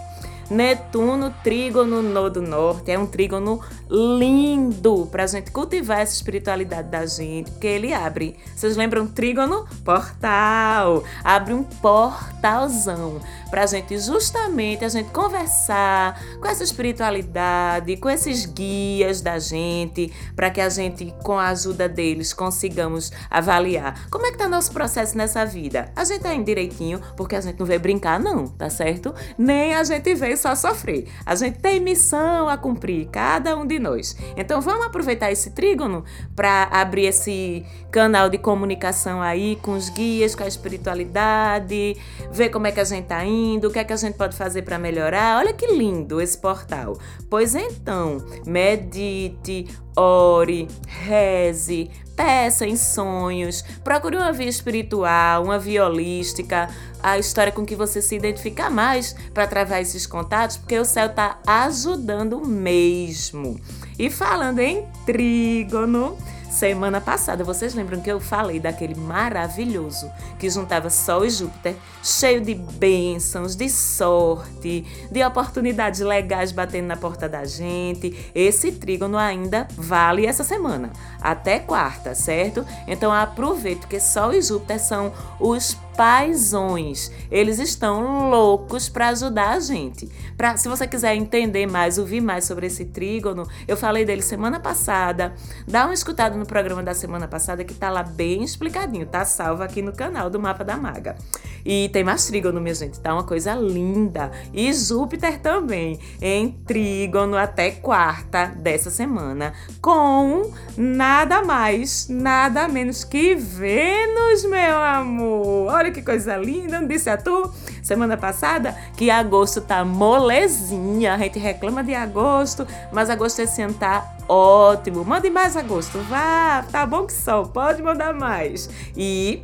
Netuno, 0.51 1.35
trígono 1.45 2.03
nodo 2.03 2.41
norte. 2.41 2.91
É 2.91 2.99
um 2.99 3.07
trígono 3.07 3.61
lindo 3.91 5.07
para 5.11 5.25
a 5.25 5.27
gente 5.27 5.51
cultivar 5.51 6.01
essa 6.01 6.15
espiritualidade 6.15 6.89
da 6.89 7.05
gente, 7.05 7.51
porque 7.51 7.67
ele 7.67 7.93
abre. 7.93 8.37
Vocês 8.57 8.77
lembram 8.77 9.07
trígono? 9.07 9.67
Portal. 9.85 11.05
Abre 11.23 11.53
um 11.53 11.63
portalzão 11.63 13.21
para 13.51 13.63
a 13.63 13.67
gente 13.67 13.99
justamente 13.99 14.85
a 14.85 14.89
gente 14.89 15.11
conversar 15.11 16.21
com 16.41 16.47
essa 16.47 16.63
espiritualidade, 16.63 17.97
com 17.97 18.09
esses 18.09 18.47
guias 18.47 19.21
da 19.21 19.39
gente, 19.39 20.13
para 20.37 20.51
que 20.51 20.61
a 20.61 20.69
gente, 20.69 21.15
com 21.23 21.39
a 21.39 21.49
ajuda 21.49 21.89
deles, 21.89 22.33
consigamos 22.33 23.11
avaliar 23.31 24.07
como 24.11 24.27
é 24.27 24.31
que 24.31 24.39
tá 24.39 24.49
nosso 24.49 24.73
processo 24.73 25.17
nessa 25.17 25.45
vida. 25.45 25.91
A 25.97 26.05
gente 26.05 26.21
tá 26.21 26.35
indo 26.35 26.45
direitinho, 26.45 27.01
porque 27.17 27.37
a 27.37 27.41
gente 27.41 27.59
não 27.59 27.67
veio 27.67 27.81
brincar, 27.81 28.21
não, 28.21 28.47
tá 28.47 28.71
certo? 28.71 29.15
Nem 29.37 29.75
a 29.75 29.83
gente 29.83 30.15
veio 30.15 30.38
só 30.39 30.55
sofrer. 30.55 31.07
A 31.27 31.35
gente 31.35 31.59
tem 31.59 31.81
missão 31.81 32.49
a 32.49 32.57
cumprir, 32.57 33.09
cada 33.09 33.57
um 33.57 33.67
de 33.67 33.79
nós. 33.79 34.17
Então 34.37 34.61
vamos 34.61 34.87
aproveitar 34.87 35.31
esse 35.31 35.51
trígono 35.51 36.05
para 36.35 36.65
abrir 36.73 37.07
esse 37.07 37.65
canal 37.91 38.31
de 38.31 38.39
comunicação 38.39 39.21
aí 39.21 39.57
com 39.57 39.73
os 39.73 39.89
guias, 39.91 40.35
com 40.35 40.45
a 40.45 40.49
espiritualidade, 40.49 41.97
ver 42.31 42.49
como 42.49 42.67
é 42.67 42.73
que 42.73 42.81
a 42.81 42.85
gente 42.85 43.07
tá 43.07 43.25
indo, 43.25 43.69
o 43.69 43.71
que 43.71 43.79
é 43.79 43.85
que 43.85 43.93
a 43.93 43.97
gente 43.97 44.17
pode 44.17 44.37
fazer 44.37 44.63
para 44.63 44.79
melhorar. 44.79 45.39
Olha 45.39 45.53
que 45.53 45.67
lindo 45.67 46.21
esse 46.21 46.39
portal. 46.39 46.99
Pois 47.29 47.55
então, 47.55 48.19
medite, 48.47 49.67
ore, 49.97 50.69
reze, 50.87 51.91
peça 52.19 52.67
em 52.67 52.75
sonhos, 52.75 53.63
procure 53.85 54.17
uma 54.17 54.33
via 54.33 54.49
espiritual, 54.49 55.45
uma 55.45 55.57
via 55.57 55.87
holística, 55.87 56.69
a 57.01 57.17
história 57.17 57.53
com 57.53 57.65
que 57.65 57.77
você 57.77 58.03
se 58.03 58.17
identifica 58.17 58.69
mais 58.69 59.15
para 59.33 59.47
travar 59.47 59.81
esses 59.81 60.05
contatos, 60.05 60.57
porque 60.57 60.77
o 60.77 60.85
céu 60.85 61.07
está 61.07 61.39
ajudando 61.47 62.45
mesmo. 62.45 63.61
E 63.97 64.11
falando 64.11 64.59
em 64.59 64.85
trígono, 65.07 66.19
Semana 66.59 67.01
passada, 67.01 67.45
vocês 67.45 67.73
lembram 67.73 68.01
que 68.01 68.11
eu 68.11 68.19
falei 68.19 68.59
daquele 68.59 68.97
maravilhoso 68.97 70.11
que 70.41 70.51
juntava 70.51 70.91
Sol 70.91 71.25
e 71.25 71.31
Júpiter, 71.31 71.77
cheio 72.03 72.41
de 72.41 72.53
bênçãos, 72.53 73.55
de 73.55 73.71
sorte, 73.71 74.85
de 75.09 75.25
oportunidades 75.25 76.01
legais 76.01 76.51
batendo 76.51 76.89
na 76.89 76.97
porta 76.97 77.29
da 77.29 77.45
gente? 77.45 78.29
Esse 78.35 78.73
trígono 78.73 79.17
ainda 79.17 79.69
vale 79.77 80.27
essa 80.27 80.43
semana, 80.43 80.91
até 81.21 81.61
quarta, 81.61 82.13
certo? 82.17 82.67
Então 82.89 83.13
aproveite, 83.13 83.83
porque 83.83 84.01
Sol 84.01 84.33
e 84.33 84.43
Júpiter 84.43 84.81
são 84.81 85.13
os 85.39 85.77
paisões. 85.99 87.11
Eles 87.29 87.59
estão 87.59 88.31
loucos 88.31 88.89
para 88.89 89.09
ajudar 89.09 89.57
a 89.57 89.59
gente. 89.59 90.09
Pra, 90.37 90.57
se 90.57 90.69
você 90.69 90.87
quiser 90.87 91.17
entender 91.17 91.67
mais, 91.67 91.99
ouvir 91.99 92.21
mais 92.21 92.45
sobre 92.45 92.69
esse 92.69 92.85
trígono, 92.85 93.45
eu 93.67 93.77
falei 93.77 94.05
dele 94.05 94.23
semana 94.23 94.61
passada. 94.61 95.35
Dá 95.67 95.87
uma 95.87 95.95
escutada 95.95 96.37
no 96.37 96.47
programa 96.47 96.85
da 96.85 96.95
semana 96.95 97.27
passada 97.27 97.65
que 97.65 97.75
tá 97.75 97.91
lá 97.91 98.05
bem 98.05 98.45
explicadinho, 98.45 99.07
tá 99.07 99.25
salvo 99.25 99.65
aqui 99.65 99.83
no 99.83 99.93
canal 99.93 100.31
do 100.31 100.39
Mapa 100.39 100.63
da 100.63 100.77
Maga. 100.77 101.17
E 101.65 101.89
tem 101.89 102.05
mais 102.05 102.25
trígono, 102.27 102.61
minha 102.61 102.75
gente, 102.77 103.01
tá 103.01 103.13
uma 103.13 103.25
coisa 103.25 103.55
linda. 103.57 104.31
E 104.55 104.73
Júpiter 104.73 105.41
também, 105.41 105.99
em 106.23 106.53
trígono 106.53 107.37
até 107.37 107.73
quarta 107.73 108.47
dessa 108.47 108.89
semana, 108.89 109.53
com 109.83 110.53
nada 110.77 111.43
mais, 111.43 112.09
nada 112.09 112.69
menos 112.69 113.03
que 113.03 113.35
Vênus, 113.35 114.45
meu 114.45 114.79
amor. 114.79 115.73
Olha 115.73 115.88
Olha 115.89 115.95
que 115.95 116.03
coisa 116.03 116.37
linda, 116.37 116.83
não 116.83 116.87
disse 116.87 117.09
a 117.09 117.17
tu 117.17 117.51
semana 117.83 118.15
passada 118.15 118.77
que 118.95 119.11
agosto 119.11 119.63
tá 119.63 119.87
molezinha. 119.87 121.15
A 121.15 121.17
gente 121.17 121.39
reclama 121.39 121.83
de 121.83 121.95
agosto, 121.95 122.67
mas 122.93 123.09
agosto 123.09 123.39
esse 123.39 123.63
ano 123.63 123.73
tá 123.73 124.19
ótimo. 124.29 125.03
Mande 125.03 125.31
mais 125.31 125.57
agosto, 125.57 125.99
vá, 126.01 126.63
tá 126.71 126.85
bom 126.85 127.07
que 127.07 127.13
só, 127.15 127.43
pode 127.43 127.83
mandar 127.83 128.13
mais. 128.13 128.69
E 128.95 129.43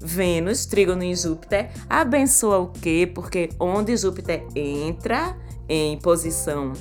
Vênus, 0.00 0.66
trígono 0.66 1.04
em 1.04 1.14
Júpiter, 1.14 1.70
abençoa 1.88 2.58
o 2.58 2.66
quê? 2.72 3.08
Porque 3.14 3.50
onde 3.60 3.96
Júpiter 3.96 4.44
entra 4.56 5.36
em 5.68 5.96
posição 5.98 6.72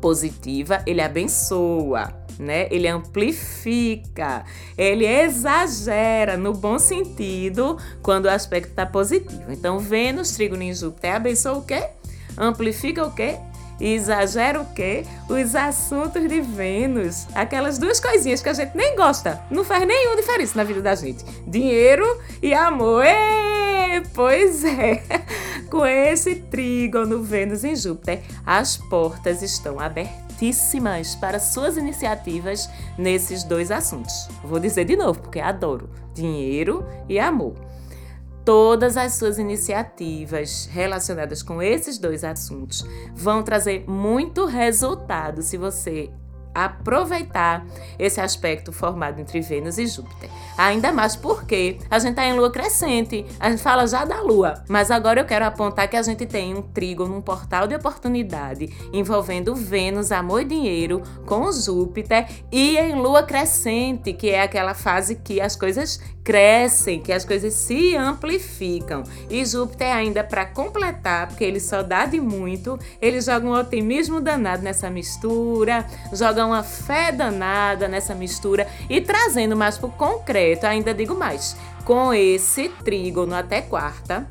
positiva, 0.00 0.82
ele 0.86 1.02
abençoa. 1.02 2.17
Né? 2.38 2.68
Ele 2.70 2.86
amplifica, 2.86 4.44
ele 4.76 5.06
exagera 5.06 6.36
no 6.36 6.52
bom 6.52 6.78
sentido 6.78 7.76
quando 8.02 8.26
o 8.26 8.30
aspecto 8.30 8.70
está 8.70 8.86
positivo. 8.86 9.50
Então, 9.50 9.78
Vênus, 9.78 10.32
Trígono 10.32 10.62
em 10.62 10.74
Júpiter 10.74 11.14
abençoa 11.14 11.58
o 11.58 11.64
quê? 11.64 11.88
Amplifica 12.36 13.04
o 13.04 13.12
quê? 13.12 13.36
exagera 13.80 14.60
o 14.60 14.66
quê? 14.66 15.04
Os 15.28 15.54
assuntos 15.54 16.28
de 16.28 16.40
Vênus. 16.40 17.26
Aquelas 17.34 17.78
duas 17.78 18.00
coisinhas 18.00 18.42
que 18.42 18.48
a 18.48 18.52
gente 18.52 18.76
nem 18.76 18.96
gosta. 18.96 19.40
Não 19.50 19.64
faz 19.64 19.86
nenhuma 19.86 20.16
diferença 20.16 20.56
na 20.56 20.64
vida 20.64 20.80
da 20.80 20.94
gente. 20.94 21.24
Dinheiro 21.46 22.20
e 22.42 22.52
amor. 22.52 23.04
Ê, 23.04 24.02
pois 24.14 24.64
é. 24.64 25.02
Com 25.70 25.84
esse 25.84 26.34
trígono 26.34 27.22
Vênus 27.22 27.62
em 27.62 27.76
Júpiter, 27.76 28.22
as 28.44 28.76
portas 28.76 29.42
estão 29.42 29.78
abertíssimas 30.38 31.16
para 31.16 31.40
suas 31.40 31.76
iniciativas 31.76 32.70
nesses 32.96 33.42
dois 33.42 33.70
assuntos. 33.70 34.28
Vou 34.44 34.60
dizer 34.60 34.84
de 34.84 34.96
novo, 34.96 35.20
porque 35.20 35.40
adoro. 35.40 35.90
Dinheiro 36.14 36.86
e 37.08 37.18
amor 37.18 37.54
todas 38.44 38.96
as 38.96 39.12
suas 39.12 39.38
iniciativas 39.38 40.64
relacionadas 40.72 41.42
com 41.42 41.60
esses 41.60 41.98
dois 41.98 42.24
assuntos 42.24 42.82
vão 43.14 43.42
trazer 43.42 43.84
muito 43.86 44.46
resultado 44.46 45.42
se 45.42 45.58
você 45.58 46.10
aproveitar 46.54 47.64
esse 47.98 48.20
aspecto 48.20 48.72
formado 48.72 49.20
entre 49.20 49.40
Vênus 49.40 49.78
e 49.78 49.86
Júpiter. 49.86 50.30
Ainda 50.56 50.92
mais 50.92 51.14
porque 51.14 51.78
a 51.90 51.98
gente 51.98 52.10
está 52.10 52.24
em 52.24 52.34
lua 52.34 52.50
crescente, 52.50 53.24
a 53.38 53.50
gente 53.50 53.62
fala 53.62 53.86
já 53.86 54.04
da 54.04 54.20
lua, 54.20 54.62
mas 54.68 54.90
agora 54.90 55.20
eu 55.20 55.24
quero 55.24 55.44
apontar 55.44 55.88
que 55.88 55.96
a 55.96 56.02
gente 56.02 56.26
tem 56.26 56.54
um 56.54 56.62
trígono, 56.62 57.16
um 57.16 57.20
portal 57.20 57.66
de 57.66 57.74
oportunidade 57.74 58.68
envolvendo 58.92 59.54
Vênus, 59.54 60.10
amor 60.10 60.42
e 60.42 60.44
dinheiro 60.44 61.02
com 61.26 61.50
Júpiter 61.52 62.26
e 62.50 62.76
em 62.76 62.94
lua 62.94 63.22
crescente, 63.22 64.12
que 64.12 64.30
é 64.30 64.42
aquela 64.42 64.74
fase 64.74 65.14
que 65.14 65.40
as 65.40 65.54
coisas 65.54 66.00
crescem, 66.28 67.00
que 67.00 67.10
as 67.10 67.24
coisas 67.24 67.54
se 67.54 67.96
amplificam. 67.96 69.02
E 69.30 69.42
Júpiter 69.46 69.94
ainda 69.94 70.22
para 70.22 70.44
completar, 70.44 71.28
porque 71.28 71.42
ele 71.42 71.58
só 71.58 71.82
dá 71.82 72.04
de 72.04 72.20
muito, 72.20 72.78
ele 73.00 73.18
joga 73.18 73.46
um 73.46 73.52
otimismo 73.52 74.20
danado 74.20 74.62
nessa 74.62 74.90
mistura, 74.90 75.86
joga 76.12 76.37
uma 76.46 76.62
fé 76.62 77.12
danada 77.12 77.88
nessa 77.88 78.14
mistura. 78.14 78.66
E 78.88 79.00
trazendo 79.00 79.56
mais 79.56 79.78
para 79.78 79.88
o 79.88 79.92
concreto, 79.92 80.66
ainda 80.66 80.94
digo 80.94 81.14
mais, 81.14 81.56
com 81.84 82.12
esse 82.12 82.68
trígono 82.84 83.34
até 83.34 83.62
quarta 83.62 84.26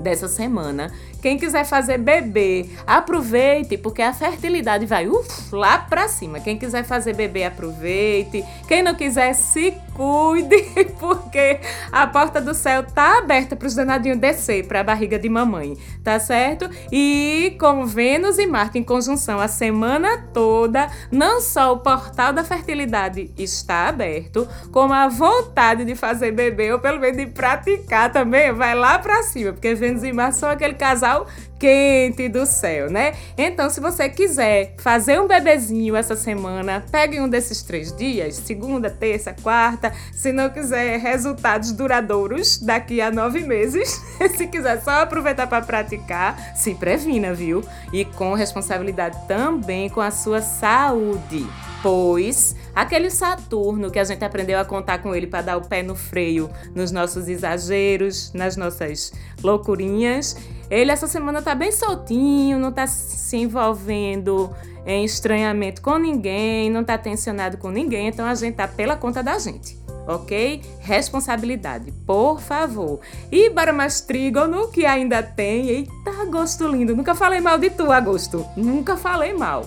dessa 0.00 0.28
semana, 0.28 0.92
quem 1.26 1.36
quiser 1.36 1.64
fazer 1.64 1.98
bebê, 1.98 2.66
aproveite, 2.86 3.76
porque 3.76 4.00
a 4.00 4.12
fertilidade 4.12 4.86
vai 4.86 5.08
uf, 5.08 5.52
lá 5.52 5.76
pra 5.76 6.06
cima. 6.06 6.38
Quem 6.38 6.56
quiser 6.56 6.84
fazer 6.84 7.16
bebê, 7.16 7.42
aproveite. 7.42 8.44
Quem 8.68 8.80
não 8.80 8.94
quiser, 8.94 9.32
se 9.34 9.74
cuide, 9.92 10.62
porque 11.00 11.58
a 11.90 12.06
porta 12.06 12.40
do 12.40 12.54
céu 12.54 12.84
tá 12.84 13.18
aberta 13.18 13.56
para 13.56 13.66
os 13.66 13.74
danadinhos 13.74 14.18
descer 14.18 14.68
para 14.68 14.80
a 14.80 14.84
barriga 14.84 15.18
de 15.18 15.28
mamãe, 15.28 15.76
tá 16.04 16.20
certo? 16.20 16.70
E 16.92 17.56
com 17.58 17.86
Vênus 17.86 18.38
e 18.38 18.46
Marte 18.46 18.78
em 18.78 18.84
conjunção 18.84 19.40
a 19.40 19.48
semana 19.48 20.28
toda, 20.32 20.88
não 21.10 21.40
só 21.40 21.72
o 21.72 21.78
portal 21.78 22.32
da 22.32 22.44
fertilidade 22.44 23.32
está 23.38 23.88
aberto, 23.88 24.46
como 24.70 24.92
a 24.92 25.08
vontade 25.08 25.84
de 25.84 25.96
fazer 25.96 26.30
bebê, 26.30 26.72
ou 26.72 26.78
pelo 26.78 27.00
menos 27.00 27.16
de 27.16 27.26
praticar 27.26 28.12
também, 28.12 28.52
vai 28.52 28.74
lá 28.74 28.98
para 28.98 29.22
cima, 29.22 29.52
porque 29.52 29.74
Vênus 29.74 30.04
e 30.04 30.12
Marte 30.12 30.36
são 30.36 30.50
aquele 30.50 30.74
casal 30.74 31.15
quente 31.58 32.28
do 32.28 32.44
céu, 32.44 32.90
né? 32.90 33.14
Então, 33.38 33.70
se 33.70 33.80
você 33.80 34.08
quiser 34.08 34.74
fazer 34.78 35.20
um 35.20 35.26
bebezinho 35.26 35.96
essa 35.96 36.16
semana, 36.16 36.84
pegue 36.90 37.20
um 37.20 37.28
desses 37.28 37.62
três 37.62 37.96
dias, 37.96 38.34
segunda, 38.34 38.90
terça, 38.90 39.34
quarta. 39.42 39.92
Se 40.12 40.32
não 40.32 40.50
quiser 40.50 40.98
resultados 40.98 41.72
duradouros 41.72 42.58
daqui 42.58 43.00
a 43.00 43.10
nove 43.10 43.40
meses, 43.40 44.02
se 44.36 44.46
quiser 44.46 44.82
só 44.82 45.02
aproveitar 45.02 45.46
para 45.46 45.64
praticar, 45.64 46.56
se 46.56 46.74
previna, 46.74 47.32
viu? 47.32 47.64
E 47.92 48.04
com 48.04 48.34
responsabilidade 48.34 49.16
também 49.26 49.88
com 49.88 50.00
a 50.00 50.10
sua 50.10 50.42
saúde 50.42 51.46
pois 51.86 52.56
aquele 52.74 53.10
Saturno 53.10 53.92
que 53.92 53.98
a 54.00 54.04
gente 54.04 54.24
aprendeu 54.24 54.58
a 54.58 54.64
contar 54.64 54.98
com 54.98 55.14
ele 55.14 55.26
para 55.26 55.42
dar 55.42 55.56
o 55.56 55.68
pé 55.68 55.84
no 55.84 55.94
freio 55.94 56.50
nos 56.74 56.90
nossos 56.90 57.28
exageros, 57.28 58.32
nas 58.32 58.56
nossas 58.56 59.12
loucurinhas, 59.40 60.36
ele 60.70 60.90
essa 60.90 61.06
semana 61.06 61.42
tá 61.42 61.54
bem 61.54 61.72
soltinho, 61.72 62.58
não 62.58 62.72
tá 62.72 62.86
se 62.86 63.36
envolvendo 63.36 64.54
em 64.84 65.04
estranhamento 65.04 65.82
com 65.82 65.98
ninguém, 65.98 66.70
não 66.70 66.84
tá 66.84 66.96
tensionado 66.96 67.58
com 67.58 67.70
ninguém, 67.70 68.08
então 68.08 68.24
a 68.24 68.34
gente 68.34 68.54
tá 68.54 68.68
pela 68.68 68.96
conta 68.96 69.22
da 69.22 69.38
gente. 69.38 69.76
Ok? 70.06 70.62
Responsabilidade, 70.78 71.90
por 72.06 72.40
favor. 72.40 73.00
E 73.30 73.50
para 73.50 73.72
mais 73.72 74.00
trígono, 74.00 74.68
que 74.68 74.86
ainda 74.86 75.20
tem. 75.20 75.68
Eita, 75.68 76.22
agosto 76.22 76.68
lindo. 76.68 76.94
Nunca 76.94 77.12
falei 77.12 77.40
mal 77.40 77.58
de 77.58 77.70
tu, 77.70 77.90
agosto. 77.90 78.46
Nunca 78.56 78.96
falei 78.96 79.32
mal. 79.34 79.64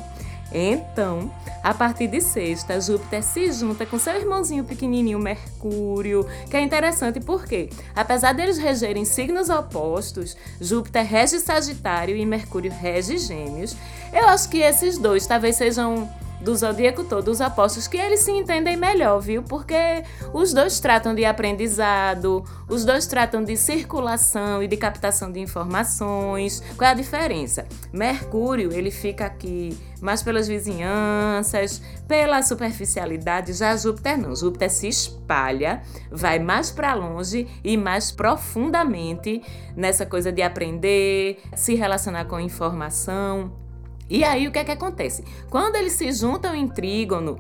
Então, 0.52 1.32
a 1.64 1.74
partir 1.74 2.08
de 2.08 2.22
sexta, 2.22 2.80
Júpiter 2.82 3.24
se 3.24 3.52
junta 3.52 3.86
com 3.86 4.00
seu 4.00 4.16
irmãozinho 4.16 4.64
pequenininho 4.64 5.20
Mercúrio, 5.20 6.26
que 6.50 6.58
é 6.58 6.62
interessante 6.62 7.20
porque, 7.20 7.70
apesar 7.96 8.34
deles 8.34 8.58
regerem 8.58 9.06
signos 9.06 9.50
opostos, 9.50 10.36
Júpiter 10.60 11.06
rege 11.06 11.40
Sagitário 11.40 12.16
e 12.16 12.26
Mercúrio 12.26 12.72
rege 12.72 13.18
Gêmeos, 13.18 13.76
eu 14.12 14.28
acho 14.28 14.50
que 14.50 14.60
esses 14.60 14.98
dois 14.98 15.28
talvez 15.28 15.56
sejam 15.56 16.10
do 16.40 16.56
zodíaco 16.56 17.04
todo, 17.04 17.30
os 17.30 17.42
apóstolos, 17.42 17.88
que 17.88 17.98
eles 17.98 18.22
se 18.22 18.32
entendem 18.32 18.78
melhor, 18.78 19.20
viu? 19.20 19.44
Porque 19.44 20.04
os 20.34 20.54
dois 20.54 20.80
tratam 20.80 21.14
de 21.14 21.26
aprendizado, 21.26 22.44
os 22.68 22.86
dois 22.86 23.06
tratam 23.08 23.44
de 23.44 23.58
circulação 23.58 24.64
e 24.64 24.68
de 24.68 24.78
captação 24.78 25.32
de 25.32 25.40
informações. 25.40 26.64
Qual 26.78 26.88
é 26.88 26.92
a 26.92 26.96
diferença? 26.96 27.66
Mercúrio, 27.92 28.72
ele 28.72 28.92
fica 28.92 29.26
aqui 29.26 29.78
mais 30.02 30.24
pelas 30.24 30.48
vizinhanças, 30.48 31.82
pela 32.08 32.42
superficialidade, 32.42 33.54
já 33.54 33.76
Júpiter 33.76 34.18
não. 34.18 34.36
Júpiter 34.36 34.70
se 34.70 34.88
espalha, 34.88 35.82
vai 36.10 36.40
mais 36.40 36.72
para 36.72 36.94
longe 36.94 37.48
e 37.64 37.76
mais 37.76 38.12
profundamente 38.12 39.42
nessa 39.76 40.06
coisa 40.06 40.32
de 40.32 40.42
aprender, 40.42 41.42
se 41.56 41.76
relacionar 41.76 42.26
com 42.26 42.40
informação. 42.40 43.69
E 44.10 44.24
aí 44.24 44.48
o 44.48 44.52
que 44.52 44.60
é 44.60 44.64
que 44.64 44.72
acontece? 44.72 45.24
Quando 45.50 45.76
eles 45.76 45.94
se 45.94 46.12
juntam 46.12 46.56
em 46.56 46.68
trígono, 46.68 47.40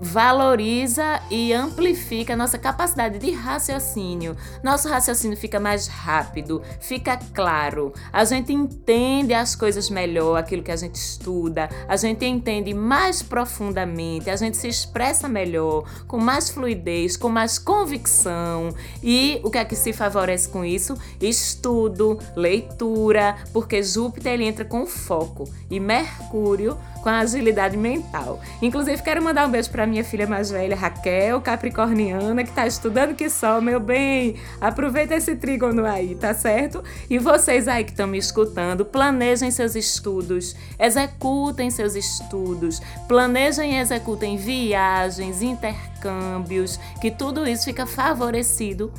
valoriza 0.00 1.20
e 1.30 1.52
amplifica 1.52 2.34
nossa 2.34 2.58
capacidade 2.58 3.18
de 3.18 3.30
raciocínio. 3.30 4.36
Nosso 4.62 4.88
raciocínio 4.88 5.36
fica 5.36 5.60
mais 5.60 5.86
rápido, 5.86 6.62
fica 6.80 7.18
claro. 7.34 7.92
A 8.12 8.24
gente 8.24 8.52
entende 8.52 9.34
as 9.34 9.54
coisas 9.54 9.90
melhor, 9.90 10.36
aquilo 10.36 10.62
que 10.62 10.70
a 10.70 10.76
gente 10.76 10.94
estuda, 10.94 11.68
a 11.86 11.96
gente 11.96 12.24
entende 12.24 12.72
mais 12.72 13.22
profundamente, 13.22 14.30
a 14.30 14.36
gente 14.36 14.56
se 14.56 14.68
expressa 14.68 15.28
melhor, 15.28 15.84
com 16.06 16.18
mais 16.18 16.48
fluidez, 16.48 17.16
com 17.16 17.28
mais 17.28 17.58
convicção. 17.58 18.74
E 19.02 19.40
o 19.44 19.50
que 19.50 19.58
é 19.58 19.64
que 19.64 19.76
se 19.76 19.92
favorece 19.92 20.48
com 20.48 20.64
isso? 20.64 20.96
Estudo, 21.20 22.18
leitura, 22.34 23.36
porque 23.52 23.82
Júpiter 23.82 24.32
ele 24.32 24.44
entra 24.44 24.64
com 24.64 24.86
foco 24.86 25.48
e 25.70 25.78
Mercúrio 25.78 26.78
com 27.02 27.08
agilidade 27.08 27.76
mental. 27.76 28.40
Inclusive, 28.60 29.02
quero 29.02 29.22
mandar 29.22 29.46
um 29.46 29.50
beijo 29.50 29.70
para 29.70 29.86
minha 29.86 30.04
filha 30.04 30.26
mais 30.26 30.50
velha, 30.50 30.76
Raquel, 30.76 31.40
capricorniana, 31.40 32.42
que 32.42 32.50
está 32.50 32.66
estudando 32.66 33.14
que 33.14 33.28
só, 33.28 33.60
meu 33.60 33.80
bem. 33.80 34.36
Aproveita 34.60 35.14
esse 35.14 35.36
trígono 35.36 35.84
aí, 35.84 36.14
tá 36.14 36.34
certo? 36.34 36.82
E 37.08 37.18
vocês 37.18 37.66
aí 37.68 37.84
que 37.84 37.90
estão 37.90 38.06
me 38.06 38.18
escutando, 38.18 38.84
planejem 38.84 39.50
seus 39.50 39.74
estudos, 39.74 40.54
executem 40.78 41.70
seus 41.70 41.94
estudos, 41.94 42.80
planejem 43.08 43.74
e 43.74 43.80
executem 43.80 44.36
viagens, 44.36 45.42
intercâmbios, 45.42 46.78
que 47.00 47.10
tudo 47.10 47.46
isso 47.46 47.64
fica 47.64 47.86
favorecido 47.86 48.92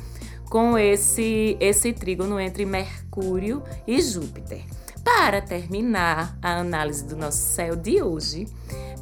com 0.50 0.78
esse 0.78 1.56
esse 1.60 1.94
trígono 1.94 2.40
entre 2.40 2.66
Mercúrio 2.66 3.64
e 3.88 4.02
Júpiter. 4.02 4.81
Para 5.24 5.40
terminar 5.40 6.36
a 6.42 6.58
análise 6.58 7.06
do 7.06 7.16
nosso 7.16 7.38
céu 7.38 7.76
de 7.76 8.02
hoje, 8.02 8.48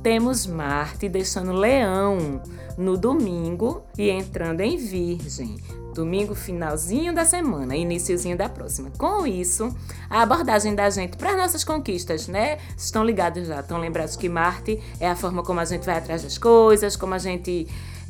temos 0.04 0.46
Marte 0.46 1.08
deixando 1.08 1.54
Leão 1.54 2.42
no 2.78 2.98
domingo 2.98 3.86
e 3.98 4.10
entrando 4.10 4.60
em 4.60 4.76
Virgem. 4.76 5.56
Domingo, 5.96 6.36
finalzinho 6.36 7.16
da 7.16 7.24
semana, 7.24 7.74
iníciozinho 7.74 8.38
da 8.38 8.50
próxima. 8.50 8.92
Com 8.98 9.26
isso, 9.26 9.74
a 10.10 10.22
abordagem 10.22 10.76
da 10.76 10.90
gente 10.90 11.16
para 11.16 11.32
as 11.32 11.38
nossas 11.38 11.64
conquistas, 11.64 12.28
né? 12.28 12.58
Estão 12.78 13.06
ligados 13.06 13.48
já, 13.48 13.62
estão 13.62 13.78
lembrados 13.78 14.18
que 14.18 14.28
Marte 14.28 14.78
é 15.00 15.08
a 15.08 15.16
forma 15.16 15.42
como 15.42 15.62
a 15.62 15.66
gente 15.66 15.86
vai 15.86 16.00
atrás 16.00 16.22
das 16.22 16.38
coisas, 16.38 16.98
como 16.98 17.14
a 17.14 17.18
gente 17.18 17.66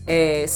é, 0.07 0.47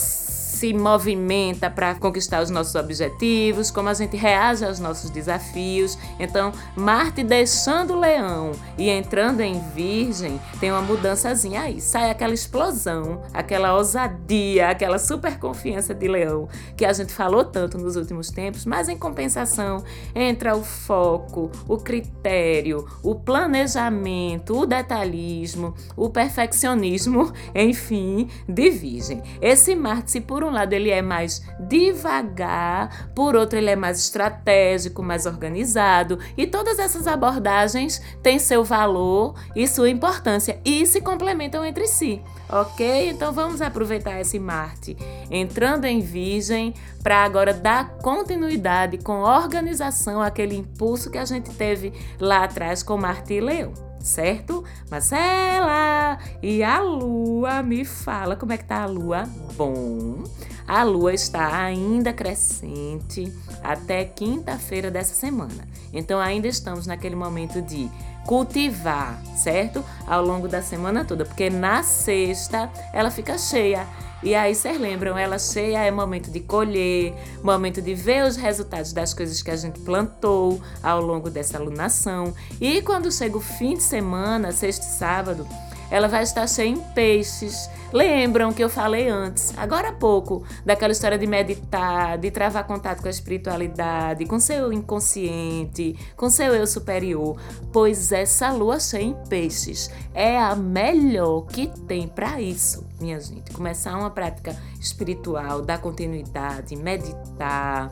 se 0.53 0.71
movimenta 0.73 1.69
para 1.69 1.95
conquistar 1.95 2.41
os 2.41 2.49
nossos 2.49 2.75
objetivos, 2.75 3.71
como 3.71 3.89
a 3.89 3.93
gente 3.93 4.15
reage 4.15 4.63
aos 4.63 4.79
nossos 4.79 5.09
desafios. 5.09 5.97
Então, 6.19 6.51
Marte 6.75 7.23
deixando 7.23 7.93
o 7.93 7.99
leão 7.99 8.51
e 8.77 8.89
entrando 8.89 9.41
em 9.41 9.59
Virgem, 9.75 10.39
tem 10.59 10.71
uma 10.71 10.81
mudançazinha 10.81 11.61
aí. 11.61 11.81
Sai 11.81 12.11
aquela 12.11 12.33
explosão, 12.33 13.23
aquela 13.33 13.73
ousadia, 13.75 14.69
aquela 14.69 14.99
super 14.99 15.39
confiança 15.39 15.93
de 15.93 16.07
leão 16.07 16.47
que 16.77 16.85
a 16.85 16.93
gente 16.93 17.11
falou 17.11 17.43
tanto 17.43 17.77
nos 17.77 17.95
últimos 17.95 18.29
tempos, 18.29 18.65
mas 18.65 18.87
em 18.87 18.97
compensação 18.97 19.83
entra 20.13 20.55
o 20.55 20.63
foco, 20.63 21.51
o 21.67 21.77
critério, 21.77 22.87
o 23.01 23.15
planejamento, 23.15 24.57
o 24.57 24.65
detalhismo, 24.65 25.73
o 25.95 26.09
perfeccionismo, 26.09 27.33
enfim, 27.55 28.29
de 28.47 28.69
Virgem. 28.69 29.21
Esse 29.41 29.75
Marte, 29.75 30.11
se 30.11 30.21
por 30.21 30.43
um 30.43 30.51
lado 30.53 30.73
ele 30.73 30.89
é 30.89 31.01
mais 31.01 31.41
devagar, 31.59 33.09
por 33.13 33.35
outro 33.35 33.57
ele 33.57 33.69
é 33.69 33.75
mais 33.75 33.99
estratégico, 33.99 35.03
mais 35.03 35.25
organizado, 35.25 36.19
e 36.37 36.47
todas 36.47 36.79
essas 36.79 37.07
abordagens 37.07 38.01
têm 38.21 38.39
seu 38.39 38.63
valor 38.63 39.35
e 39.55 39.67
sua 39.67 39.89
importância 39.89 40.59
e 40.63 40.85
se 40.85 41.01
complementam 41.01 41.65
entre 41.65 41.87
si, 41.87 42.21
ok? 42.49 43.09
Então 43.09 43.33
vamos 43.33 43.61
aproveitar 43.61 44.19
esse 44.19 44.39
Marte 44.39 44.95
entrando 45.29 45.85
em 45.85 45.99
Virgem 45.99 46.73
para 47.01 47.23
agora 47.23 47.53
dar 47.53 47.97
continuidade 47.97 48.97
com 48.97 49.21
organização 49.21 50.21
àquele 50.21 50.55
impulso 50.55 51.09
que 51.09 51.17
a 51.17 51.25
gente 51.25 51.49
teve 51.51 51.91
lá 52.19 52.43
atrás 52.43 52.81
com 52.81 52.95
Marte 52.97 53.33
e 53.33 53.41
Leão 53.41 53.92
certo? 54.03 54.63
Marcela, 54.91 56.19
e 56.41 56.61
a 56.61 56.79
lua, 56.79 57.63
me 57.63 57.85
fala 57.85 58.35
como 58.35 58.51
é 58.51 58.57
que 58.57 58.65
tá 58.65 58.83
a 58.83 58.85
lua? 58.85 59.27
Bom, 59.55 60.23
a 60.67 60.83
lua 60.83 61.13
está 61.13 61.63
ainda 61.63 62.13
crescente 62.13 63.31
até 63.63 64.05
quinta-feira 64.05 64.89
dessa 64.89 65.13
semana. 65.13 65.67
Então 65.91 66.19
ainda 66.19 66.47
estamos 66.47 66.87
naquele 66.87 67.15
momento 67.15 67.61
de 67.61 67.89
cultivar, 68.25 69.21
certo? 69.35 69.83
Ao 70.07 70.23
longo 70.23 70.47
da 70.47 70.61
semana 70.61 71.05
toda, 71.05 71.25
porque 71.25 71.49
na 71.49 71.83
sexta 71.83 72.71
ela 72.93 73.11
fica 73.11 73.37
cheia. 73.37 73.85
E 74.23 74.33
aí 74.33 74.55
vocês 74.55 74.79
lembram, 74.79 75.17
ela 75.17 75.37
cheia 75.37 75.79
é 75.79 75.91
momento 75.91 76.31
de 76.31 76.39
colher, 76.39 77.13
momento 77.43 77.81
de 77.81 77.93
ver 77.93 78.23
os 78.23 78.37
resultados 78.37 78.93
das 78.93 79.13
coisas 79.13 79.41
que 79.43 79.51
a 79.51 79.55
gente 79.57 79.81
plantou 79.81 80.61
ao 80.81 81.01
longo 81.01 81.29
dessa 81.29 81.57
alunação. 81.57 82.33
E 82.61 82.81
quando 82.81 83.11
chega 83.11 83.37
o 83.37 83.41
fim 83.41 83.73
de 83.73 83.83
semana, 83.83 84.53
sexta 84.53 84.85
e 84.85 84.89
sábado, 84.97 85.45
ela 85.93 86.07
vai 86.07 86.23
estar 86.23 86.47
cheia 86.47 86.69
em 86.69 86.79
peixes. 86.95 87.69
Lembram 87.93 88.51
que 88.51 88.63
eu 88.63 88.67
falei 88.67 89.07
antes, 89.07 89.53
agora 89.55 89.89
há 89.89 89.91
pouco, 89.91 90.43
daquela 90.65 90.91
história 90.91 91.19
de 91.19 91.27
meditar, 91.27 92.17
de 92.17 92.31
travar 92.31 92.63
contato 92.63 92.99
com 92.99 93.07
a 93.07 93.11
espiritualidade, 93.11 94.25
com 94.25 94.39
seu 94.39 94.73
inconsciente, 94.73 95.95
com 96.17 96.31
seu 96.31 96.55
eu 96.55 96.65
superior? 96.65 97.39
Pois 97.71 98.11
essa 98.11 98.51
lua 98.51 98.79
cheia 98.79 99.03
em 99.03 99.13
peixes 99.29 99.91
é 100.15 100.35
a 100.39 100.55
melhor 100.55 101.45
que 101.45 101.67
tem 101.85 102.07
para 102.07 102.41
isso, 102.41 102.83
minha 102.99 103.21
gente. 103.21 103.51
Começar 103.51 103.95
uma 103.95 104.09
prática 104.09 104.55
espiritual, 104.79 105.61
dar 105.61 105.77
continuidade, 105.77 106.75
meditar 106.75 107.91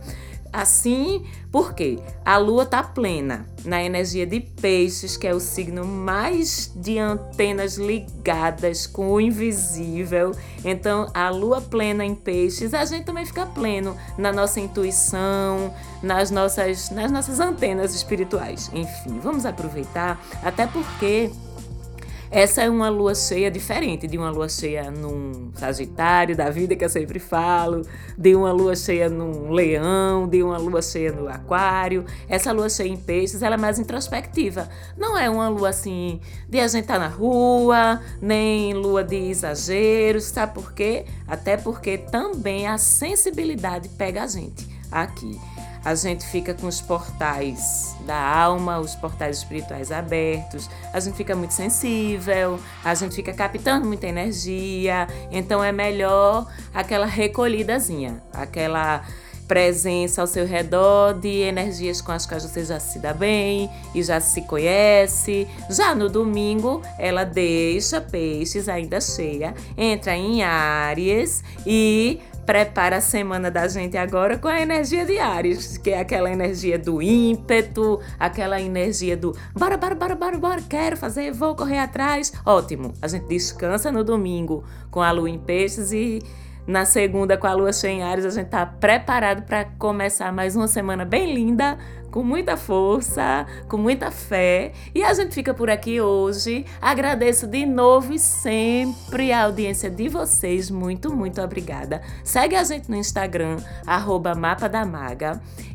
Assim, 0.62 1.26
porque 1.52 1.97
a 2.24 2.38
lua 2.38 2.62
está 2.62 2.84
plena 2.84 3.47
na 3.65 3.84
energia 3.84 4.28
de 4.28 4.39
peixes, 4.39 5.17
que 5.17 5.26
é 5.26 5.34
o 5.34 5.39
signo 5.39 5.84
mais 5.84 6.71
de 6.76 7.00
antenas 7.00 7.78
ligadas 7.78 8.86
com 8.86 9.10
o 9.12 9.19
invisível. 9.19 10.34
Então, 10.63 11.10
a 11.15 11.32
lua 11.32 11.60
plena 11.60 12.06
em 12.06 12.13
peixes, 12.13 12.76
a 12.76 12.86
gente 12.86 13.06
também 13.06 13.26
fica 13.26 13.43
pleno 13.43 13.97
na 14.19 14.32
nossa 14.32 14.60
intuição, 14.60 15.74
nas 16.04 16.30
nossas, 16.30 16.91
nas 16.91 17.12
nossas 17.12 17.39
antenas 17.39 17.95
espirituais. 17.95 18.69
Enfim, 18.71 19.19
vamos 19.19 19.47
aproveitar, 19.47 20.24
até 20.43 20.67
porque 20.67 21.32
essa 22.32 22.62
é 22.62 22.70
uma 22.70 22.88
lua 22.88 23.13
cheia 23.13 23.52
diferente 23.52 24.08
de 24.08 24.17
uma 24.17 24.32
lua 24.32 24.48
cheia 24.48 24.89
num 24.89 25.52
Sagitário 25.54 26.34
da 26.34 26.50
vida, 26.50 26.78
que 26.78 26.86
eu 26.86 26.89
sempre 26.89 27.20
falo, 27.20 27.86
de 28.17 28.34
uma 28.34 28.54
lua 28.54 28.74
cheia 28.74 29.10
num 29.10 29.52
Leão, 29.52 30.30
de 30.30 30.41
uma 30.41 30.58
lua 30.58 30.82
cheia 30.82 31.12
no 31.12 31.28
Aquário. 31.28 32.06
Essa 32.30 32.54
lua 32.54 32.70
cheia 32.70 32.88
em 32.88 32.96
Peixes, 32.96 33.44
ela 33.44 33.56
é 33.56 33.58
mais 33.58 33.80
introspectiva. 33.80 34.70
Não 34.98 35.17
é 35.17 35.30
uma 35.30 35.50
lua 35.50 35.70
assim 35.70 36.22
de 36.48 36.58
a 36.58 36.67
gente 36.70 36.84
estar 36.84 36.94
tá 36.94 37.00
na 37.00 37.10
rua, 37.10 38.02
nem 38.22 38.74
lua 38.74 39.04
de 39.04 39.17
exageros, 39.17 40.24
sabe 40.24 40.54
por 40.54 40.72
quê? 40.72 41.06
Até 41.28 41.58
porque 41.58 41.98
também 41.98 42.65
a 42.65 42.78
sensibilidade 42.78 43.89
pega 43.89 44.24
a 44.24 44.28
gente 44.28 44.70
aqui 44.89 45.38
a 45.84 45.96
gente 45.96 46.26
fica 46.26 46.54
com 46.54 46.67
os 46.67 46.80
portais 46.80 47.96
da 48.06 48.17
alma, 48.17 48.80
os 48.80 48.96
portais 48.96 49.38
espirituais 49.38 49.91
abertos, 49.91 50.70
a 50.94 51.00
gente 51.00 51.15
fica 51.15 51.36
muito 51.36 51.54
sensível, 51.54 52.60
a 52.84 52.94
gente 52.94 53.15
fica 53.15 53.34
captando 53.34 53.88
muita 53.88 54.08
energia, 54.08 55.08
então 55.32 55.63
é 55.63 55.72
melhor 55.72 56.48
aquela 56.74 57.06
recolhidazinha, 57.06 58.22
aquela 58.34 59.04
presença 59.52 60.22
ao 60.22 60.28
seu 60.28 60.46
redor 60.46 61.13
de 61.20 61.41
energias 61.41 62.00
com 62.00 62.13
as 62.13 62.26
quais 62.26 62.41
você 62.41 62.63
já 62.63 62.80
se 62.80 63.00
dá 63.00 63.13
bem 63.13 63.70
e 63.94 64.02
já 64.02 64.17
se 64.22 64.44
conhece. 64.44 65.46
Já 65.70 65.94
no 65.94 66.08
domingo, 66.08 66.82
ela 66.98 67.26
deixa 67.26 68.00
peixes 68.00 68.70
ainda 68.70 69.02
cheia, 69.02 69.54
entra 69.78 70.15
em 70.15 70.41
Áries 70.41 71.44
e 71.67 72.22
prepara 72.51 72.97
a 72.97 73.01
semana 73.01 73.49
da 73.49 73.65
gente 73.69 73.95
agora 73.95 74.37
com 74.37 74.49
a 74.49 74.59
energia 74.59 75.05
de 75.05 75.17
Ares, 75.17 75.77
que 75.77 75.89
é 75.89 76.01
aquela 76.01 76.29
energia 76.29 76.77
do 76.77 77.01
ímpeto, 77.01 78.01
aquela 78.19 78.59
energia 78.59 79.15
do 79.15 79.33
bora, 79.57 79.77
bora, 79.77 79.95
bora, 79.95 80.15
bora, 80.15 80.37
bora, 80.37 80.61
quero 80.67 80.97
fazer, 80.97 81.31
vou 81.31 81.55
correr 81.55 81.77
atrás. 81.77 82.33
Ótimo, 82.45 82.91
a 83.01 83.07
gente 83.07 83.25
descansa 83.25 83.89
no 83.89 84.03
domingo 84.03 84.65
com 84.89 85.01
a 85.01 85.11
lua 85.11 85.29
em 85.29 85.39
peixes 85.39 85.93
e 85.93 86.21
na 86.67 86.86
segunda, 86.86 87.38
com 87.38 87.47
a 87.47 87.54
lua 87.54 87.74
cheia 87.74 87.91
em 87.91 88.04
Ares, 88.04 88.26
a 88.26 88.30
gente 88.30 88.47
tá 88.47 88.65
preparado 88.65 89.43
para 89.43 89.65
começar 89.65 90.32
mais 90.32 90.56
uma 90.56 90.67
semana 90.67 91.04
bem 91.04 91.34
linda, 91.34 91.78
com 92.12 92.24
muita 92.24 92.58
força, 92.58 93.47
com 93.67 93.78
muita 93.78 94.12
fé. 94.12 94.74
E 94.93 95.02
a 95.02 95.13
gente 95.13 95.34
fica 95.34 95.54
por 95.54 95.69
aqui 95.69 96.00
hoje. 96.00 96.65
Agradeço 96.82 97.47
de 97.47 97.65
novo 97.65 98.13
e 98.13 98.19
sempre 98.19 99.32
a 99.32 99.45
audiência 99.45 99.89
de 99.89 100.10
vocês. 100.10 100.69
Muito, 100.69 101.15
muito 101.15 101.41
obrigada. 101.41 102.02
Segue 102.24 102.56
a 102.56 102.63
gente 102.63 102.89
no 102.89 102.97
Instagram, 102.97 103.58
arroba. 103.88 104.34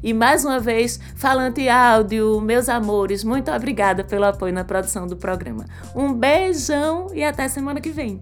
E 0.02 0.12
mais 0.12 0.44
uma 0.44 0.60
vez, 0.60 1.00
Falante 1.16 1.68
Áudio, 1.68 2.40
meus 2.40 2.68
amores, 2.68 3.24
muito 3.24 3.50
obrigada 3.50 4.04
pelo 4.04 4.24
apoio 4.24 4.52
na 4.52 4.64
produção 4.64 5.06
do 5.06 5.16
programa. 5.16 5.64
Um 5.94 6.12
beijão 6.12 7.08
e 7.12 7.24
até 7.24 7.48
semana 7.48 7.80
que 7.80 7.90
vem. 7.90 8.20